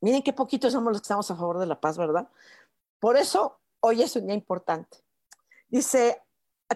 [0.00, 2.28] Miren qué poquitos somos los que estamos a favor de la paz, ¿verdad?
[3.00, 5.04] Por eso hoy es un día importante.
[5.68, 6.22] Dice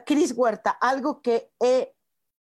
[0.05, 1.95] Cris Huerta, algo que he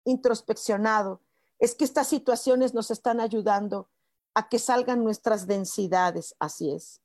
[0.05, 1.21] introspeccionado
[1.59, 3.89] es que estas situaciones nos están ayudando
[4.35, 6.35] a que salgan nuestras densidades.
[6.39, 7.01] Así es.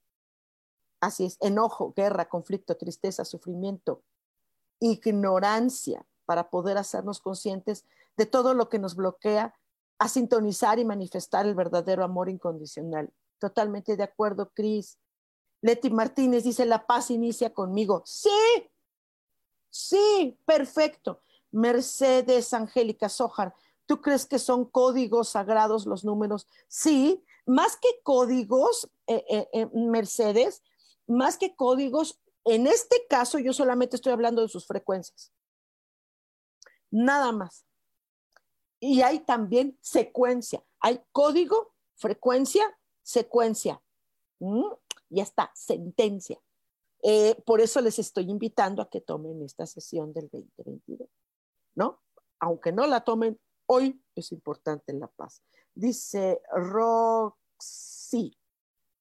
[1.00, 1.38] Así es.
[1.42, 4.04] Enojo, guerra, conflicto, tristeza, sufrimiento,
[4.80, 7.86] ignorancia, para poder hacernos conscientes
[8.18, 9.56] de todo lo que nos bloquea
[9.98, 13.12] a sintonizar y manifestar el verdadero amor incondicional.
[13.40, 15.00] Totalmente de acuerdo, Cris.
[15.62, 18.04] Leti Martínez dice, la paz inicia conmigo.
[18.06, 18.30] Sí,
[19.70, 21.22] sí, perfecto.
[21.52, 23.56] Mercedes Angélica Sojar,
[23.88, 26.46] ¿tú crees que son códigos sagrados los números?
[26.68, 30.62] Sí, más que códigos, eh, eh, eh, Mercedes,
[31.08, 35.32] más que códigos, en este caso yo solamente estoy hablando de sus frecuencias.
[36.92, 37.66] Nada más
[38.80, 40.64] y hay también secuencia.
[40.80, 43.82] Hay código, frecuencia, secuencia.
[44.40, 44.68] ¿Mm?
[45.10, 46.40] Ya está, sentencia.
[47.46, 51.08] Por eso les estoy invitando a que tomen esta sesión del 2022,
[51.76, 52.02] ¿no?
[52.40, 55.44] Aunque no la tomen, hoy es importante la paz.
[55.76, 58.38] Dice Roxy,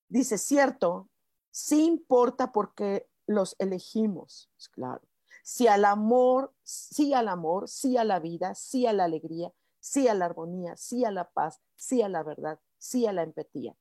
[0.08, 1.08] dice, cierto,
[1.50, 5.02] sí importa porque los elegimos, claro.
[5.42, 10.08] Sí al amor, sí al amor, sí a la vida, sí a la alegría, sí
[10.08, 13.76] a la armonía, sí a la paz, sí a la verdad, sí a la empatía.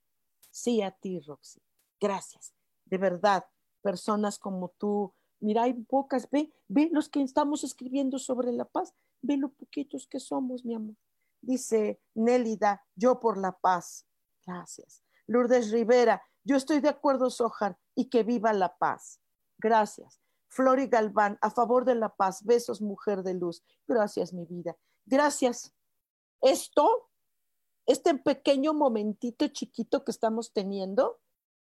[0.51, 1.59] Sí a ti, Roxy.
[1.99, 2.53] Gracias.
[2.85, 3.45] De verdad,
[3.81, 5.13] personas como tú,
[5.45, 10.07] mira, hay pocas, ve, ve los que estamos escribiendo sobre la paz, ve lo poquitos
[10.07, 10.95] que somos, mi amor.
[11.41, 14.05] Dice Nélida, yo por la paz.
[14.45, 15.03] Gracias.
[15.27, 19.21] Lourdes Rivera, yo estoy de acuerdo, Sojar, y que viva la paz.
[19.57, 20.19] Gracias.
[20.47, 22.43] Flori Galván, a favor de la paz.
[22.43, 23.63] Besos, mujer de luz.
[23.87, 24.75] Gracias, mi vida.
[25.05, 25.73] Gracias.
[26.41, 27.09] Esto,
[27.85, 31.19] este pequeño momentito chiquito que estamos teniendo,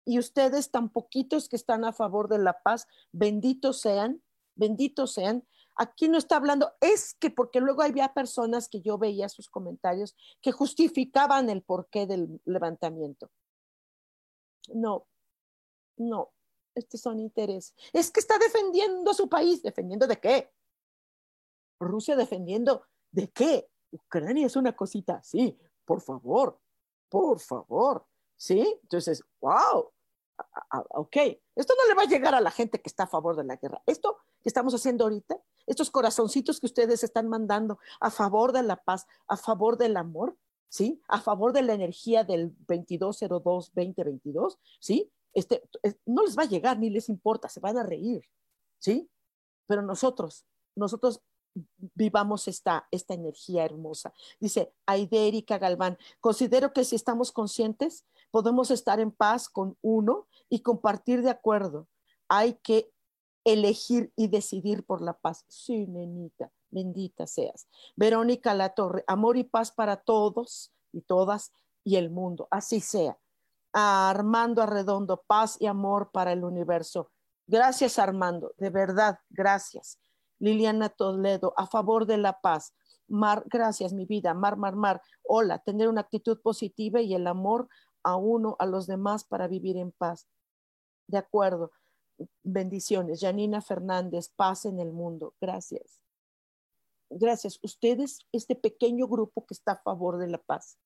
[0.05, 4.23] y ustedes tan poquitos que están a favor de la paz, benditos sean,
[4.55, 5.47] benditos sean.
[5.77, 10.15] Aquí no está hablando, es que porque luego había personas que yo veía sus comentarios
[10.43, 13.31] que justificaban el porqué del levantamiento.
[14.69, 15.07] No,
[15.97, 16.33] no,
[16.75, 17.75] estos son intereses.
[17.93, 19.63] Es que está defendiendo a su país.
[19.63, 20.53] ¿Defendiendo de qué?
[21.81, 23.69] Rusia defendiendo de qué?
[23.91, 25.59] Ucrania es una cosita así.
[25.85, 26.61] Por favor,
[27.09, 28.07] por favor.
[28.43, 28.77] ¿Sí?
[28.83, 29.93] Entonces, wow.
[30.89, 31.17] Ok,
[31.55, 33.55] esto no le va a llegar a la gente que está a favor de la
[33.55, 33.81] guerra.
[33.87, 38.83] Esto que estamos haciendo ahorita, estos corazoncitos que ustedes están mandando a favor de la
[38.83, 40.37] paz, a favor del amor,
[40.69, 41.01] ¿sí?
[41.07, 45.13] A favor de la energía del 2202-2022, ¿sí?
[45.35, 45.63] Este,
[46.05, 48.29] no les va a llegar ni les importa, se van a reír,
[48.81, 49.09] ¿sí?
[49.69, 51.23] Pero nosotros, nosotros
[51.95, 54.13] vivamos esta, esta energía hermosa.
[54.41, 60.63] Dice Aidérica Galván, considero que si estamos conscientes, podemos estar en paz con uno y
[60.63, 61.87] compartir de acuerdo.
[62.29, 62.91] Hay que
[63.45, 65.45] elegir y decidir por la paz.
[65.49, 67.69] Sí, nenita, bendita seas.
[67.95, 71.53] Verónica Latorre, amor y paz para todos y todas
[71.85, 72.49] y el mundo.
[72.51, 73.19] Así sea
[73.73, 77.11] Armando Arredondo, paz y amor para el universo.
[77.47, 79.99] Gracias, Armando, de verdad, gracias.
[80.39, 82.75] Liliana Toledo, a favor de la paz.
[83.09, 84.35] Mar, gracias, mi vida.
[84.35, 85.03] Mar, mar, mar.
[85.23, 87.69] Hola, tener una actitud positiva y el amor
[88.03, 90.29] a uno, a los demás para vivir en paz.
[91.07, 91.73] De acuerdo.
[92.43, 93.21] Bendiciones.
[93.21, 95.35] Janina Fernández, paz en el mundo.
[95.41, 96.01] Gracias.
[97.11, 97.59] Gracias.
[97.63, 100.79] Ustedes, este pequeño grupo que está a favor de la paz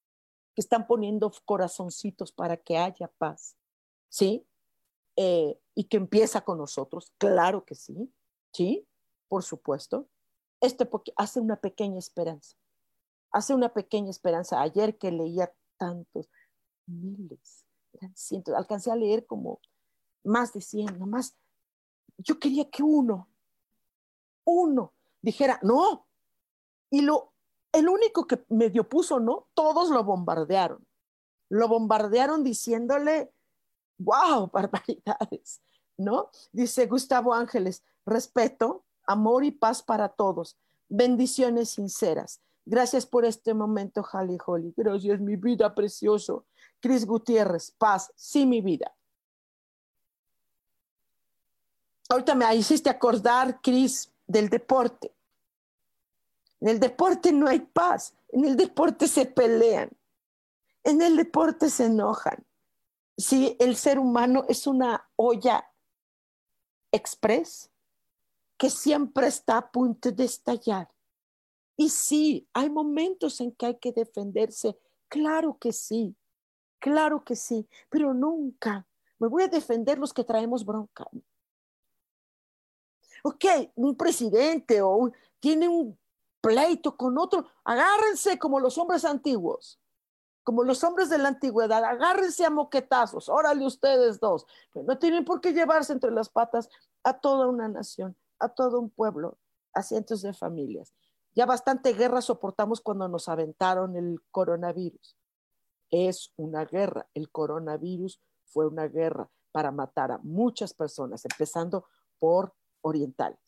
[0.56, 3.56] que están poniendo corazoncitos para que haya paz,
[4.08, 4.48] ¿sí?
[5.14, 8.10] Eh, y que empieza con nosotros, claro que sí,
[8.52, 8.88] ¿sí?
[9.28, 10.08] Por supuesto.
[10.62, 12.56] Este hace una pequeña esperanza,
[13.30, 14.62] hace una pequeña esperanza.
[14.62, 16.30] Ayer que leía tantos,
[16.86, 19.60] miles, eran cientos, alcancé a leer como
[20.24, 21.36] más de cien, nomás.
[22.18, 23.28] Yo quería que uno,
[24.44, 26.06] uno dijera, no,
[26.90, 27.32] y lo
[27.76, 30.86] el único que medio puso no, todos lo bombardearon.
[31.50, 33.30] Lo bombardearon diciéndole,
[33.98, 35.60] wow, barbaridades,
[35.98, 36.30] ¿no?
[36.52, 40.56] Dice Gustavo Ángeles, respeto, amor y paz para todos.
[40.88, 42.40] Bendiciones sinceras.
[42.64, 44.72] Gracias por este momento, Jali Holly.
[44.76, 46.46] Gracias, mi vida precioso.
[46.80, 48.92] Cris Gutiérrez, paz, sí, mi vida.
[52.08, 55.12] Ahorita me hiciste acordar, Cris, del deporte.
[56.60, 59.90] En el deporte no hay paz, en el deporte se pelean,
[60.84, 62.44] en el deporte se enojan.
[63.16, 65.68] Si el ser humano es una olla
[66.92, 67.70] express
[68.56, 70.88] que siempre está a punto de estallar.
[71.76, 76.16] Y sí, hay momentos en que hay que defenderse, claro que sí,
[76.86, 78.86] claro que sí, pero nunca
[79.18, 81.04] me voy a defender los que traemos bronca.
[83.24, 85.10] Ok, un presidente o
[85.40, 85.98] tiene un
[86.40, 89.80] pleito con otro, agárrense como los hombres antiguos,
[90.44, 95.40] como los hombres de la antigüedad, agárrense a moquetazos, órale ustedes dos, no tienen por
[95.40, 96.68] qué llevarse entre las patas
[97.02, 99.38] a toda una nación, a todo un pueblo,
[99.72, 100.94] a cientos de familias.
[101.34, 105.16] Ya bastante guerra soportamos cuando nos aventaron el coronavirus.
[105.90, 111.86] Es una guerra, el coronavirus fue una guerra para matar a muchas personas, empezando
[112.18, 113.38] por orientales.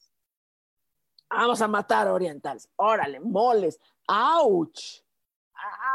[1.30, 2.68] Vamos a matar a orientales.
[2.76, 3.78] Órale, moles.
[4.07, 5.05] ¡Auch!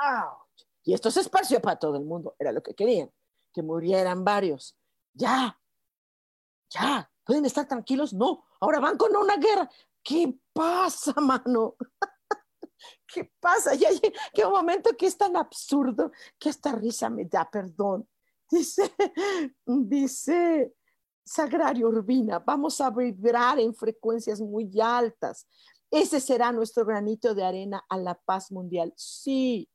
[0.04, 0.44] ¡Auch!
[0.84, 2.36] Y esto se esparció para todo el mundo.
[2.38, 3.12] Era lo que querían,
[3.52, 4.78] que murieran varios.
[5.14, 5.60] Ya,
[6.70, 8.14] ya, ¿pueden estar tranquilos?
[8.14, 9.70] No, ahora van con una guerra.
[10.04, 11.76] ¿Qué pasa, mano?
[13.08, 13.76] ¿Qué pasa?
[13.76, 13.90] Ya
[14.34, 18.08] qué momento que es tan absurdo que esta risa me da perdón.
[18.50, 18.94] Dice,
[19.66, 20.74] dice
[21.26, 25.48] Sagrario Urbina, vamos a vibrar en frecuencias muy altas.
[25.90, 28.94] Ese será nuestro granito de arena a la paz mundial.
[28.98, 29.70] Sí,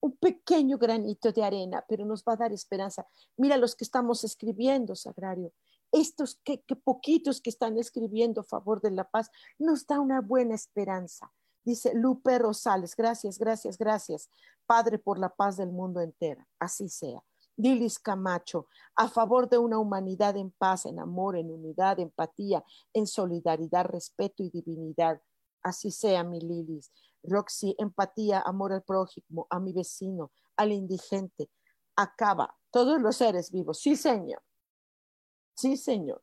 [0.00, 3.06] un pequeño granito de arena, pero nos va a dar esperanza.
[3.36, 5.52] Mira los que estamos escribiendo, Sagrario.
[5.92, 10.54] Estos que, poquitos que están escribiendo a favor de la paz, nos da una buena
[10.54, 11.32] esperanza.
[11.64, 14.30] Dice Lupe Rosales, gracias, gracias, gracias,
[14.66, 16.46] Padre, por la paz del mundo entera.
[16.58, 17.22] Así sea.
[17.56, 23.06] Lilis Camacho, a favor de una humanidad en paz, en amor, en unidad, empatía, en
[23.06, 25.20] solidaridad, respeto y divinidad.
[25.62, 26.90] Así sea, mi Lilis.
[27.22, 31.50] Roxy, empatía, amor al prójimo, a mi vecino, al indigente.
[31.96, 33.78] Acaba todos los seres vivos.
[33.78, 34.42] Sí, Señor.
[35.54, 36.22] Sí, Señor.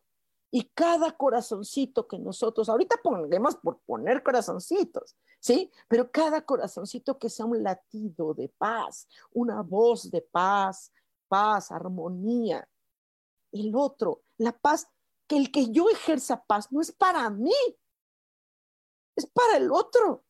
[0.49, 5.15] Y cada corazoncito que nosotros, ahorita pongamos por poner corazoncitos,
[5.47, 5.71] ¿sí?
[5.87, 10.91] Pero cada corazoncito que sea un latido de paz, una voz de paz,
[11.29, 12.67] paz, armonía.
[13.53, 14.89] El otro, la paz,
[15.25, 17.53] que el que yo ejerza paz no es para mí,
[19.15, 20.25] es para el otro.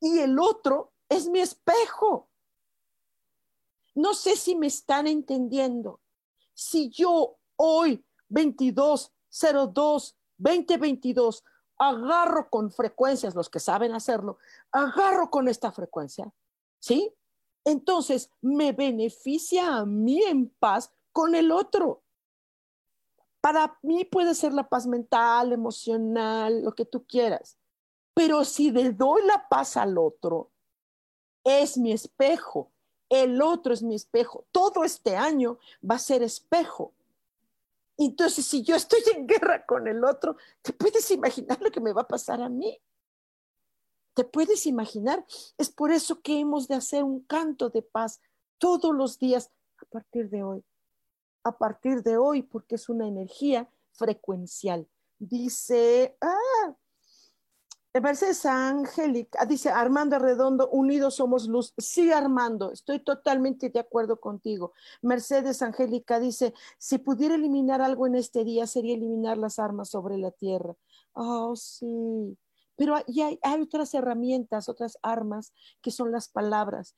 [0.00, 2.28] Y el otro es mi espejo.
[3.96, 6.00] No sé si me están entendiendo.
[6.54, 11.42] Si yo hoy, 22, 02, 2022,
[11.78, 14.38] agarro con frecuencias, los que saben hacerlo,
[14.72, 16.32] agarro con esta frecuencia,
[16.78, 17.14] ¿sí?
[17.64, 22.02] Entonces me beneficia a mí en paz con el otro.
[23.40, 27.58] Para mí puede ser la paz mental, emocional, lo que tú quieras.
[28.14, 30.50] Pero si le doy la paz al otro,
[31.44, 32.72] es mi espejo.
[33.08, 34.46] El otro es mi espejo.
[34.50, 35.58] Todo este año
[35.88, 36.92] va a ser espejo.
[37.98, 41.92] Entonces, si yo estoy en guerra con el otro, ¿te puedes imaginar lo que me
[41.92, 42.78] va a pasar a mí?
[44.14, 45.24] ¿Te puedes imaginar?
[45.58, 48.20] Es por eso que hemos de hacer un canto de paz
[48.58, 50.64] todos los días a partir de hoy.
[51.42, 54.88] A partir de hoy, porque es una energía frecuencial.
[55.18, 56.74] Dice, ah,
[58.00, 61.72] Mercedes Angélica, ah, dice Armando Redondo, unidos somos luz.
[61.78, 64.72] Sí, Armando, estoy totalmente de acuerdo contigo.
[65.02, 70.18] Mercedes Angélica dice, si pudiera eliminar algo en este día, sería eliminar las armas sobre
[70.18, 70.74] la tierra.
[71.12, 72.36] Oh, sí.
[72.76, 76.96] Pero hay, hay otras herramientas, otras armas, que son las palabras.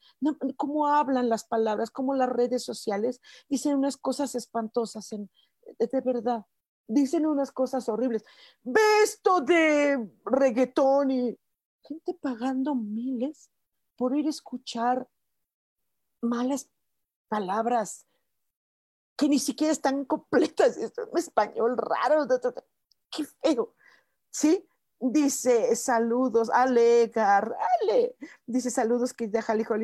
[0.57, 1.91] ¿Cómo hablan las palabras?
[1.91, 5.13] ¿Cómo las redes sociales dicen unas cosas espantosas?
[5.13, 5.31] En,
[5.79, 6.45] de verdad
[6.89, 8.25] dicen unas cosas horribles.
[8.65, 11.39] Ve esto de reggaetón y
[11.83, 13.51] gente pagando miles
[13.97, 15.09] por ir a escuchar
[16.21, 16.69] malas
[17.29, 18.07] palabras
[19.17, 20.77] que ni siquiera están completas.
[20.77, 22.27] Es un español raro.
[23.11, 23.75] Qué feo.
[24.31, 24.69] ¿Sí?
[25.01, 28.17] Dice saludos, Ale, Ale.
[28.47, 29.75] Dice saludos que deja el hijo.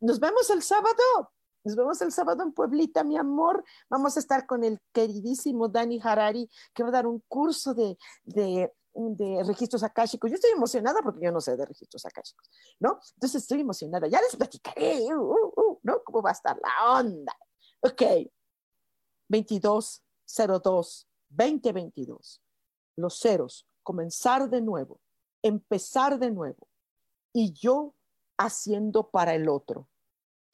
[0.00, 1.32] Nos vemos el sábado.
[1.66, 3.64] Nos vemos el sábado en Pueblita, mi amor.
[3.90, 7.98] Vamos a estar con el queridísimo Dani Harari, que va a dar un curso de,
[8.22, 8.72] de,
[9.44, 10.30] registros akáshicos.
[10.30, 12.48] Yo estoy emocionada porque yo no sé de registros akáshicos,
[12.78, 13.00] ¿no?
[13.14, 14.06] Entonces estoy emocionada.
[14.06, 16.04] Ya les platicaré, uh, uh, uh, ¿no?
[16.04, 17.36] ¿Cómo va a estar la onda?
[17.80, 18.30] Ok.
[19.28, 20.04] 22
[20.36, 22.42] 02 2022.
[22.94, 25.00] Los ceros, comenzar de nuevo,
[25.42, 26.68] empezar de nuevo.
[27.32, 27.96] Y yo
[28.36, 29.88] haciendo para el otro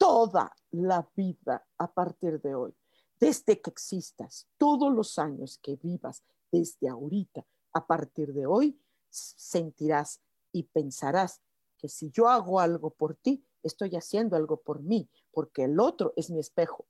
[0.03, 2.75] toda la vida a partir de hoy,
[3.17, 8.77] desde que existas, todos los años que vivas desde ahorita, a partir de hoy,
[9.09, 10.19] sentirás
[10.51, 11.39] y pensarás
[11.77, 16.11] que si yo hago algo por ti, estoy haciendo algo por mí, porque el otro
[16.17, 16.85] es mi espejo.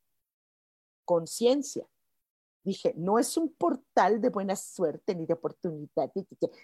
[1.06, 1.88] Conciencia.
[2.64, 6.12] Dije, no es un portal de buena suerte ni de oportunidad.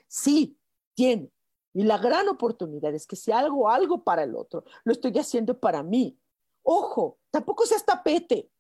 [0.08, 0.58] Sí,
[0.95, 1.32] tiene.
[1.76, 5.60] Y la gran oportunidad es que si hago algo para el otro, lo estoy haciendo
[5.60, 6.18] para mí,
[6.72, 8.51] Ojo, tampoco seas tapete.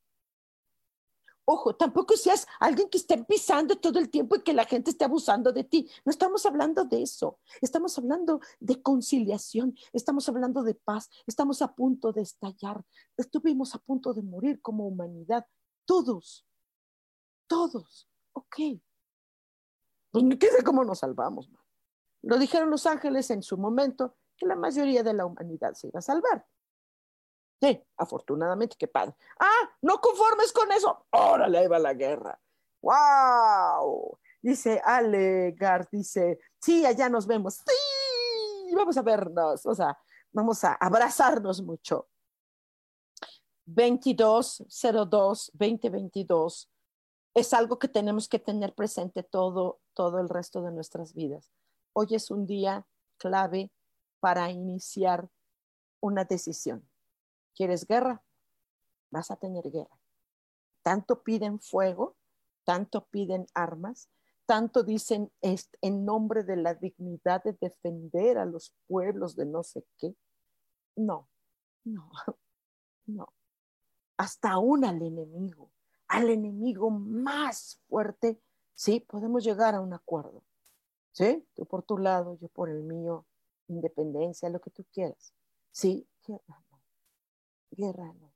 [1.45, 5.05] Ojo, tampoco seas alguien que esté pisando todo el tiempo y que la gente esté
[5.05, 5.87] abusando de ti.
[6.05, 7.39] No estamos hablando de eso.
[7.61, 9.75] Estamos hablando de conciliación.
[9.93, 11.07] Estamos hablando de paz.
[11.27, 12.83] Estamos a punto de estallar.
[13.15, 15.45] Estuvimos a punto de morir como humanidad.
[15.85, 16.47] Todos.
[17.45, 18.09] Todos.
[18.33, 18.55] Ok.
[20.09, 21.47] Pues qué sé cómo nos salvamos.
[22.23, 25.99] Lo dijeron los ángeles en su momento que la mayoría de la humanidad se iba
[25.99, 26.47] a salvar.
[27.61, 29.15] Sí, afortunadamente, qué padre.
[29.39, 31.05] Ah, no conformes con eso.
[31.11, 32.39] Órale, ahí va la guerra.
[32.81, 34.17] ¡Wow!
[34.41, 35.53] Dice Ale
[35.91, 37.55] dice, sí, allá nos vemos.
[37.55, 39.97] Sí, vamos a vernos, o sea,
[40.31, 42.07] vamos a abrazarnos mucho.
[43.65, 46.69] 2202 2022
[47.35, 51.51] es algo que tenemos que tener presente todo, todo el resto de nuestras vidas.
[51.93, 52.87] Hoy es un día
[53.17, 53.71] clave
[54.19, 55.29] para iniciar
[55.99, 56.88] una decisión
[57.59, 58.23] ¿Quieres guerra?
[59.11, 59.99] Vas a tener guerra.
[60.81, 62.15] Tanto piden fuego,
[62.63, 64.07] tanto piden armas,
[64.45, 69.83] tanto dicen en nombre de la dignidad de defender a los pueblos de no sé
[69.97, 70.15] qué.
[70.95, 71.27] No,
[71.83, 72.09] no,
[73.07, 73.27] no.
[74.15, 75.69] Hasta aún al enemigo,
[76.07, 78.39] al enemigo más fuerte,
[78.73, 80.45] sí, podemos llegar a un acuerdo.
[81.11, 81.45] ¿Sí?
[81.55, 83.25] Tú por tu lado, yo por el mío,
[83.67, 85.33] independencia, lo que tú quieras.
[85.71, 86.07] Sí,
[87.71, 88.29] guerra no.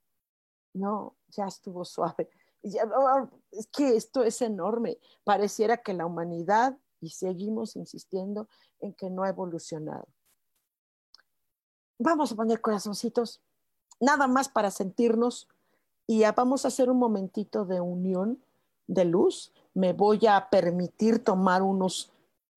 [0.73, 2.29] No, ya estuvo suave.
[2.63, 4.97] Ya, oh, es que esto es enorme.
[5.23, 8.47] Pareciera que la humanidad y seguimos insistiendo
[8.79, 10.07] en que no ha evolucionado.
[11.99, 13.41] Vamos a poner corazoncitos,
[13.99, 15.47] nada más para sentirnos
[16.07, 18.43] y vamos a hacer un momentito de unión
[18.87, 19.53] de luz.
[19.73, 22.11] Me voy a permitir tomar unos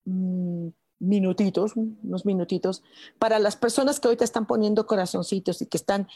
[0.05, 0.69] mm,
[0.99, 2.83] minutitos, unos minutitos,
[3.19, 6.07] para las personas que ahorita están poniendo corazoncitos y que están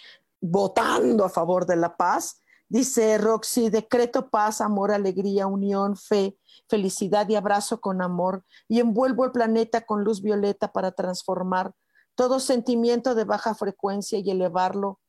[0.41, 2.41] votando a favor de la paz.
[2.67, 6.37] Dice Roxy, decreto paz, amor, alegría, unión, fe,
[6.67, 11.73] felicidad y abrazo con amor y envuelvo el planeta con luz violeta para transformar
[12.15, 14.99] todo sentimiento de baja frecuencia y elevarlo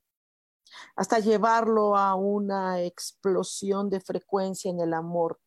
[0.96, 5.40] hasta llevarlo a una explosión de frecuencia en el amor.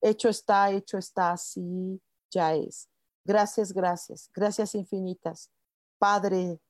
[0.00, 2.88] Hecho está, hecho está, así ya es.
[3.24, 5.50] Gracias, gracias, gracias infinitas.
[5.98, 6.60] Padre,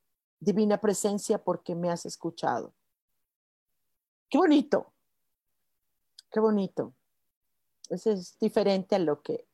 [0.43, 2.72] divina presencia, porque me has escuchado.
[4.28, 4.93] Qué bonito,
[6.30, 6.95] qué bonito.
[7.88, 9.47] Eso es diferente a lo que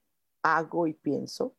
[0.42, 1.54] hago y pienso.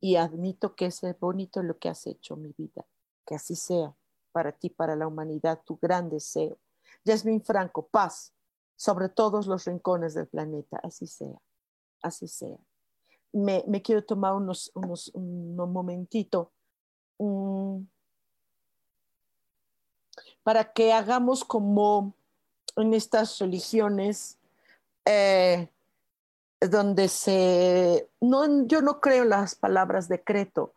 [0.00, 2.86] Y admito que es bonito lo que has hecho, mi vida.
[3.26, 3.94] Que así sea
[4.30, 6.58] para ti, para la humanidad, tu gran deseo.
[7.04, 8.32] Jasmine Franco, paz
[8.76, 10.78] sobre todos los rincones del planeta.
[10.82, 11.40] Así sea,
[12.00, 12.58] así sea
[13.32, 16.52] me, quiero tomar unos, unos un momentito
[20.48, 22.14] para que hagamos como
[22.74, 24.38] en estas religiones
[25.04, 25.68] eh,
[26.58, 30.72] donde se no yo no creo en las palabras decreto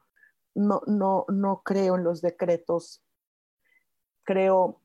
[0.55, 3.01] no no no creo en los decretos.
[4.23, 4.81] Creo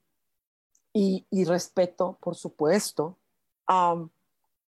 [0.93, 3.18] y, respeto por supuesto.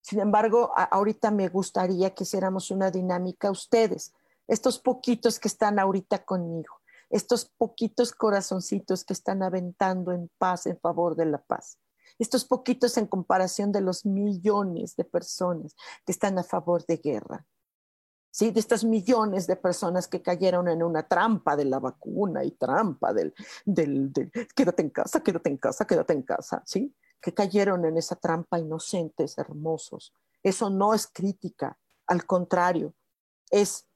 [0.01, 4.15] Sin embargo, ahorita me gustaría que hiciéramos una dinámica ustedes,
[4.47, 6.76] estos poquitos que están ahorita conmigo,
[7.09, 11.79] estos poquitos corazoncitos que están aventando en paz en favor de la paz,
[12.19, 17.45] estos poquitos en comparación de los millones de personas que están a favor de guerra.
[18.29, 18.51] ¿Sí?
[18.51, 23.11] De estas millones de personas que cayeron en una trampa de la vacuna y trampa
[23.11, 23.33] del,
[23.65, 26.93] del, del quédate en casa, quédate en casa, quédate en casa, ¿sí?
[27.19, 30.13] que cayeron en esa trampa inocentes, hermosos.
[30.43, 32.93] Eso no es crítica, al contrario,
[33.49, 33.86] es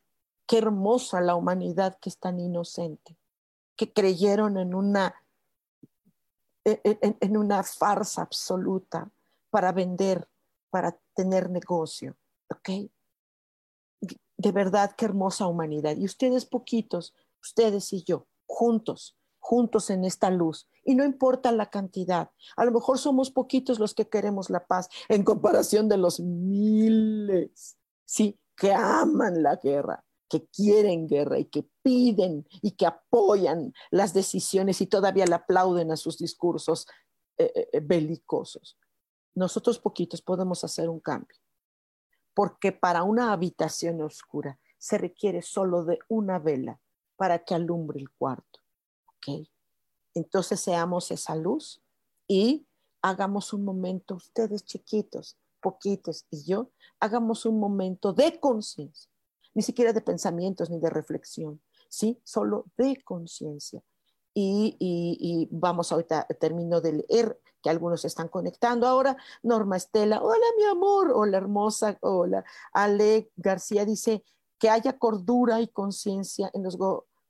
[0.52, 3.18] qué hermosa la humanidad que es tan inocente,
[3.78, 5.16] que creyeron en una,
[6.66, 9.10] en, una farsa absoluta
[9.49, 10.28] para vender,
[10.70, 12.18] para tener negocio.
[12.49, 12.91] ¿Ok?
[14.36, 15.95] De verdad, qué hermosa humanidad.
[15.95, 20.68] Y ustedes poquitos, ustedes y yo, juntos, juntos en esta luz.
[20.84, 22.30] Y no importa la cantidad.
[22.58, 27.78] A lo mejor somos poquitos los que queremos la paz en comparación de los miles,
[28.04, 34.14] sí, que aman la guerra, que quieren guerra y que piden y que apoyan las
[34.14, 36.88] decisiones y todavía le aplauden a sus discursos
[37.38, 38.78] eh, eh, eh, belicosos.
[39.36, 41.38] Nosotros poquitos podemos hacer un cambio,
[42.34, 46.80] porque para una habitación oscura se requiere solo de una vela
[47.18, 48.62] para que alumbre el cuarto.
[50.14, 51.84] Entonces seamos esa luz
[52.26, 52.66] y
[53.02, 56.72] hagamos un momento, ustedes chiquitos, poquitos y yo,
[57.02, 59.11] hagamos un momento de conciencia,
[59.54, 62.20] ni siquiera de pensamientos ni de reflexión, ¿sí?
[62.24, 63.82] Solo de conciencia.
[64.34, 69.18] Y, y, vamos ahorita, termino de leer que algunos están conectando ahora.
[69.43, 72.45] Norma Estela, hola mi amor, hola hermosa, hola.
[72.72, 74.24] Ale García dice
[74.58, 76.78] que haya cordura y conciencia en los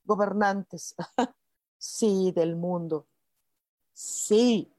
[0.05, 0.95] gobernantes.
[1.83, 3.07] Sí, del mundo.
[3.91, 4.71] Sí,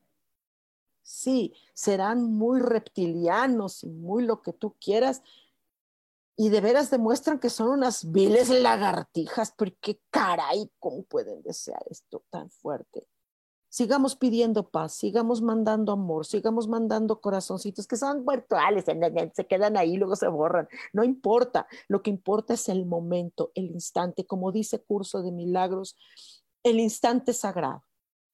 [1.02, 5.20] sí, serán muy reptilianos y muy lo que tú quieras.
[6.36, 12.24] Y de veras demuestran que son unas viles lagartijas, porque caray, ¿cómo pueden desear esto
[12.30, 13.06] tan fuerte?
[13.68, 18.84] Sigamos pidiendo paz, sigamos mandando amor, sigamos mandando corazoncitos que son virtuales,
[19.34, 20.68] se quedan ahí, luego se borran.
[20.92, 25.96] No importa, lo que importa es el momento, el instante, como dice Curso de Milagros,
[26.62, 27.82] el instante sagrado.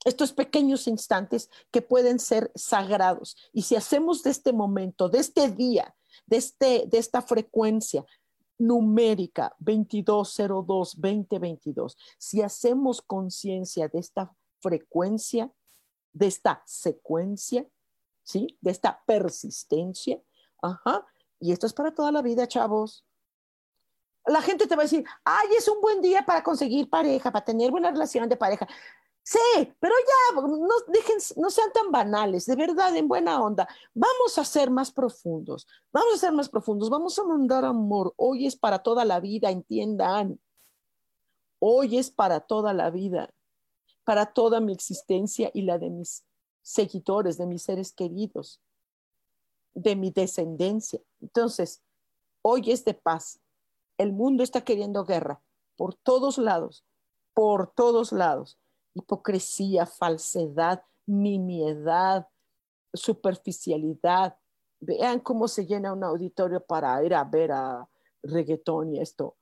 [0.04, 3.36] Estos pequeños instantes que pueden ser sagrados.
[3.52, 5.94] Y si hacemos de este momento, de este día,
[6.26, 8.04] de, este, de esta frecuencia
[8.58, 15.50] numérica 2202-2022, si hacemos conciencia de esta frecuencia,
[16.12, 17.64] de esta secuencia,
[18.24, 18.58] ¿sí?
[18.60, 20.20] De esta persistencia,
[20.60, 21.06] ajá,
[21.38, 23.04] y esto es para toda la vida, chavos
[24.28, 27.44] la gente te va a decir, ay, es un buen día para conseguir pareja, para
[27.44, 28.66] tener buena relación de pareja.
[29.30, 29.38] Sí,
[29.78, 33.68] pero ya, no, dejen, no sean tan banales, de verdad, en buena onda.
[33.92, 38.14] Vamos a ser más profundos, vamos a ser más profundos, vamos a mandar amor.
[38.16, 40.40] Hoy es para toda la vida, entiendan.
[41.58, 43.28] Hoy es para toda la vida,
[44.02, 46.24] para toda mi existencia y la de mis
[46.62, 48.62] seguidores, de mis seres queridos,
[49.74, 51.02] de mi descendencia.
[51.20, 51.82] Entonces,
[52.40, 53.40] hoy es de paz,
[53.98, 55.42] El mundo está queriendo guerra
[55.76, 56.82] por todos lados,
[57.34, 58.58] por todos lados.
[58.98, 62.28] Hipocresía, falsedad, nimiedad,
[62.92, 64.36] superficialidad.
[64.80, 67.88] Vean cómo se llena un auditorio para ir a ver a
[68.22, 69.36] reggaetón y esto.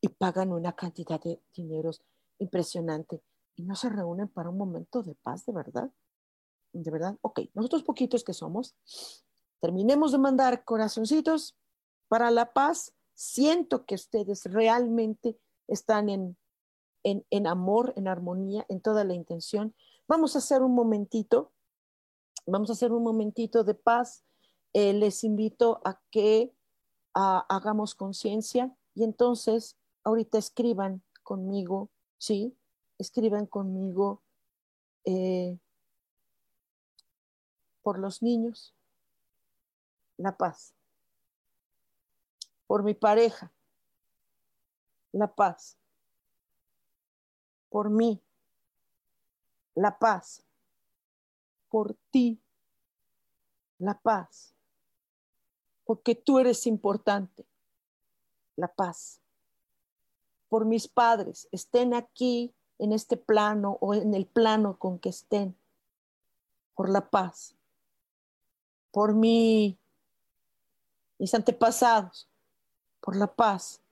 [0.00, 2.02] Y pagan una cantidad de dineros
[2.38, 3.22] impresionante
[3.56, 5.90] y no se reúnen para un momento de paz, de verdad.
[6.72, 7.16] De verdad.
[7.22, 8.76] Ok, nosotros poquitos que somos,
[9.60, 11.56] terminemos de mandar corazoncitos
[12.08, 12.94] para la paz.
[13.14, 16.36] Siento que ustedes realmente están en,
[17.30, 19.74] en, amor, en armonía, en toda la intención.
[20.06, 21.52] Vamos a hacer un momentito,
[22.46, 24.24] vamos a hacer un momentito de paz.
[24.74, 26.52] Eh, les invito a que
[27.14, 32.56] hagamos conciencia y entonces ahorita escriban conmigo, ¿sí?
[32.98, 34.22] Escriban conmigo
[35.04, 35.58] eh,
[37.82, 38.74] por los niños,
[40.16, 40.74] la paz.
[42.66, 43.50] Por mi pareja,
[45.12, 45.77] la paz.
[47.70, 48.20] Por mí,
[49.74, 50.42] la paz.
[51.68, 52.40] Por ti,
[53.78, 54.54] la paz.
[55.84, 57.46] Porque tú eres importante,
[58.56, 59.20] la paz.
[60.48, 65.56] Por mis padres, estén aquí en este plano o en el plano con que estén,
[66.74, 67.54] por la paz.
[68.90, 69.78] Por mí,
[71.18, 72.28] mis antepasados,
[73.00, 73.82] por la paz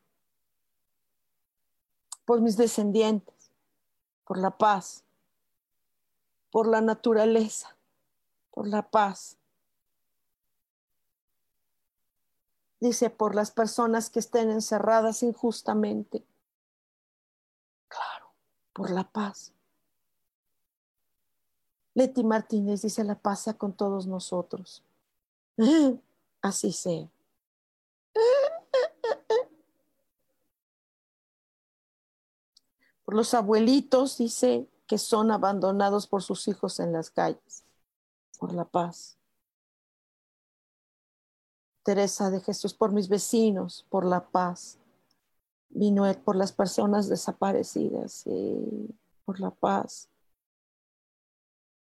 [2.26, 3.34] por mis descendientes,
[4.26, 5.04] por la paz,
[6.50, 7.76] por la naturaleza,
[8.50, 9.38] por la paz.
[12.80, 16.26] Dice, por las personas que estén encerradas injustamente.
[17.88, 18.32] Claro,
[18.72, 19.52] por la paz.
[21.94, 24.82] Leti Martínez dice, la paz sea con todos nosotros.
[26.42, 27.08] Así sea.
[33.07, 37.64] Por los abuelitos, dice, que son abandonados por sus hijos en las calles,
[38.36, 39.16] por la paz.
[41.84, 44.78] Teresa de Jesús, por mis vecinos, por la paz.
[45.68, 48.24] Vinuet, por las personas desaparecidas,
[49.24, 50.09] por la paz.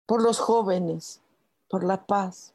[0.06, 1.22] Por los jóvenes,
[1.68, 2.54] por la paz.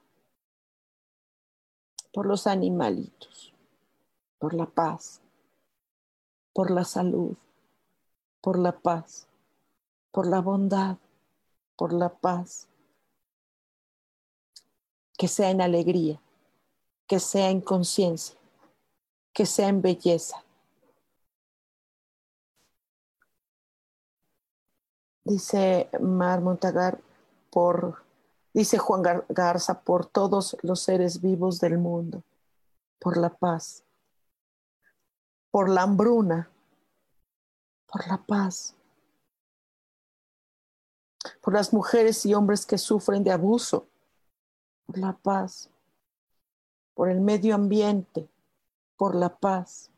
[2.10, 3.52] Por los animalitos,
[4.38, 5.20] por la paz.
[6.54, 7.36] Por la salud
[8.46, 9.26] por la paz,
[10.12, 10.98] por la bondad,
[11.74, 12.68] por la paz.
[15.18, 16.20] Que sea en alegría,
[17.08, 18.38] que sea en conciencia,
[19.32, 20.44] que sea en belleza.
[25.24, 27.00] Dice Mar Montagar,
[27.50, 28.04] por,
[28.54, 32.22] dice Juan Garza, por todos los seres vivos del mundo,
[33.00, 33.82] por la paz,
[35.50, 36.48] por la hambruna,
[37.96, 38.74] por la paz,
[41.40, 43.88] por las mujeres y hombres que sufren de abuso,
[44.84, 45.70] por la paz,
[46.92, 48.28] por el medio ambiente,
[48.98, 49.90] por la paz,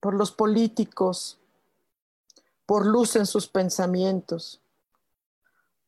[0.00, 1.38] por los políticos,
[2.66, 4.60] por luz en sus pensamientos,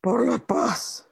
[0.01, 1.07] por la paz.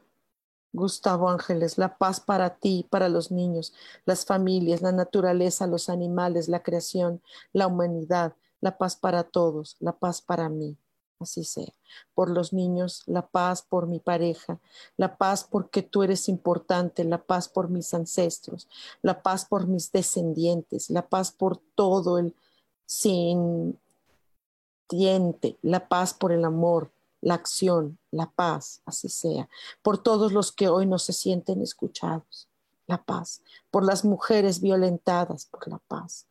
[0.72, 3.72] Gustavo Ángeles, la paz para ti, para los niños,
[4.04, 7.22] las familias, la naturaleza, los animales, la creación,
[7.52, 8.34] la humanidad,
[8.66, 10.76] la paz para todos, la paz para mí,
[11.20, 11.72] así sea.
[12.14, 14.58] Por los niños, la paz por mi pareja,
[14.96, 18.66] la paz porque tú eres importante, la paz por mis ancestros,
[19.02, 22.34] la paz por mis descendientes, la paz por todo el
[22.86, 23.78] sin
[24.88, 26.90] diente, la paz por el amor,
[27.20, 29.48] la acción, la paz, así sea.
[29.80, 32.48] Por todos los que hoy no se sienten escuchados,
[32.88, 33.42] la paz.
[33.70, 36.26] Por las mujeres violentadas, por la paz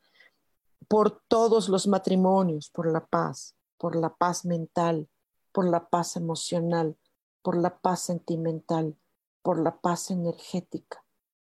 [0.87, 5.07] por todos los matrimonios, por la paz, por la paz mental,
[5.51, 6.95] por la paz emocional,
[7.41, 8.95] por la paz sentimental,
[9.41, 11.03] por la paz energética,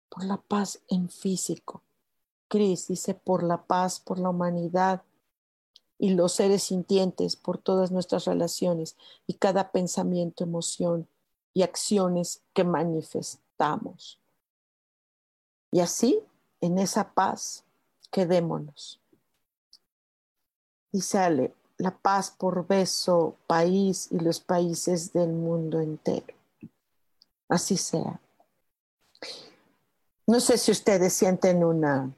[0.08, 1.82] por la paz en físico.
[2.48, 5.02] Cris dice por la paz, por la humanidad
[5.98, 11.06] y los seres sintientes, por todas nuestras relaciones y cada pensamiento, emoción
[11.52, 14.18] y acciones que manifestamos.
[15.70, 16.20] Y así,
[16.60, 17.64] en esa paz,
[18.10, 19.00] quedémonos.
[20.92, 26.34] Y sale la paz por beso, país y los países del mundo entero.
[27.48, 28.20] Así sea.
[30.26, 32.14] No sé si ustedes sienten una,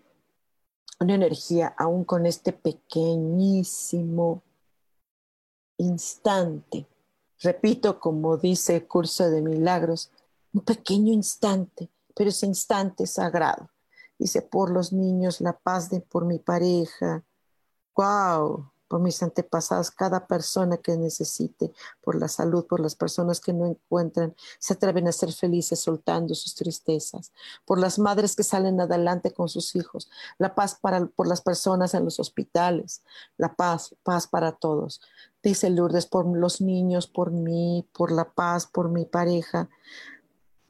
[1.00, 4.42] una energía aún con este pequeñísimo
[5.78, 6.86] instante.
[7.40, 10.10] Repito, como dice el curso de milagros,
[10.52, 13.70] un pequeño instante, pero ese instante sagrado.
[14.18, 17.24] Dice, por los niños, la paz de por mi pareja.
[17.96, 18.72] ¡Wow!
[18.92, 21.72] por mis antepasados, cada persona que necesite,
[22.02, 26.34] por la salud, por las personas que no encuentran, se atreven a ser felices soltando
[26.34, 27.32] sus tristezas,
[27.64, 31.94] por las madres que salen adelante con sus hijos, la paz para, por las personas
[31.94, 33.02] en los hospitales,
[33.38, 35.00] la paz, paz para todos.
[35.42, 39.70] Dice Lourdes, por los niños, por mí, por la paz, por mi pareja,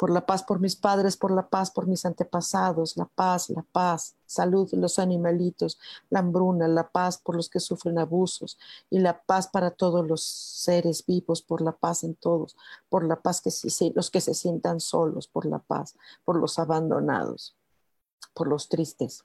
[0.03, 3.63] por la paz por mis padres, por la paz por mis antepasados, la paz, la
[3.63, 5.79] paz, salud los animalitos,
[6.11, 8.59] la hambruna, la paz por los que sufren abusos
[8.91, 12.57] y la paz para todos los seres vivos, por la paz en todos,
[12.89, 13.51] por la paz que
[13.95, 15.95] los que se sientan solos, por la paz,
[16.25, 17.55] por los abandonados,
[18.35, 19.25] por los tristes,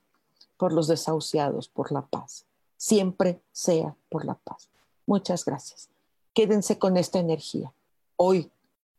[0.58, 2.46] por los desahuciados, por la paz.
[2.76, 4.70] Siempre sea por la paz.
[5.08, 5.90] Muchas gracias.
[6.36, 7.74] Quédense con esta energía.
[8.16, 8.52] Hoy,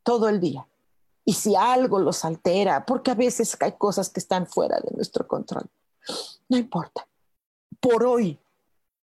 [0.02, 0.66] todo el día
[1.28, 5.28] y si algo los altera, porque a veces hay cosas que están fuera de nuestro
[5.28, 5.68] control,
[6.48, 7.06] no importa.
[7.80, 8.40] Por hoy,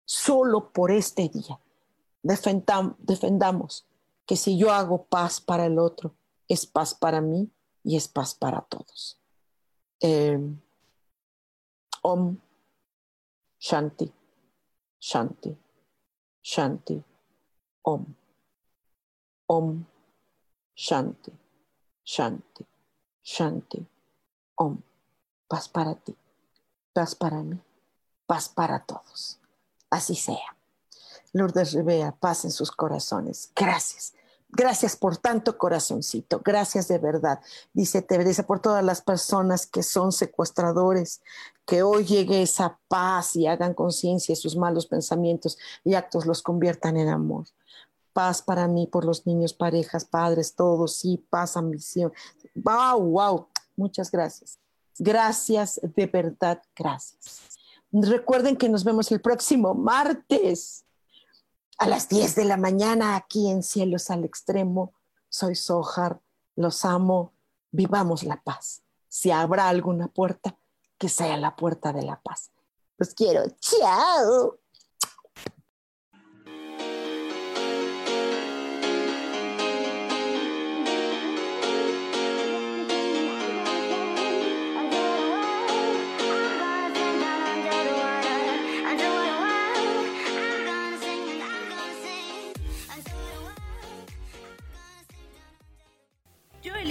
[0.04, 1.58] solo por este día,
[2.22, 3.86] defendamos
[4.26, 6.14] que si yo hago paz para el otro,
[6.46, 7.50] es paz para mí
[7.82, 9.18] y es paz para todos.
[10.00, 10.60] Em,
[12.02, 12.36] om
[13.58, 14.12] Shanti,
[15.00, 15.56] Shanti,
[16.42, 17.02] Shanti,
[17.82, 18.14] Om.
[19.48, 19.86] Om
[20.76, 21.32] Shanti.
[22.04, 22.66] Shanti,
[23.22, 23.86] Shanti,
[24.56, 24.78] Om.
[25.48, 26.16] Paz para ti,
[26.92, 27.58] paz para mí,
[28.26, 29.40] paz para todos.
[29.90, 30.56] Así sea.
[31.32, 33.50] Lourdes Rivera, paz en sus corazones.
[33.56, 34.14] Gracias.
[34.52, 37.40] Gracias por tanto corazoncito, gracias de verdad.
[37.72, 41.22] Dice Teresa, por todas las personas que son secuestradores,
[41.64, 46.42] que hoy llegue esa paz y hagan conciencia de sus malos pensamientos y actos los
[46.42, 47.46] conviertan en amor
[48.12, 52.12] paz para mí, por los niños, parejas, padres, todos, sí, paz, ambición.
[52.54, 53.46] Wow, wow,
[53.76, 54.58] muchas gracias.
[54.98, 57.40] Gracias, de verdad, gracias.
[57.92, 60.84] Recuerden que nos vemos el próximo martes
[61.78, 64.92] a las 10 de la mañana aquí en Cielos al Extremo.
[65.28, 66.20] Soy Sojar,
[66.54, 67.32] los amo,
[67.72, 68.82] vivamos la paz.
[69.08, 70.56] Si habrá alguna puerta,
[70.98, 72.50] que sea la puerta de la paz.
[72.98, 73.44] Los quiero.
[73.60, 74.58] Chao.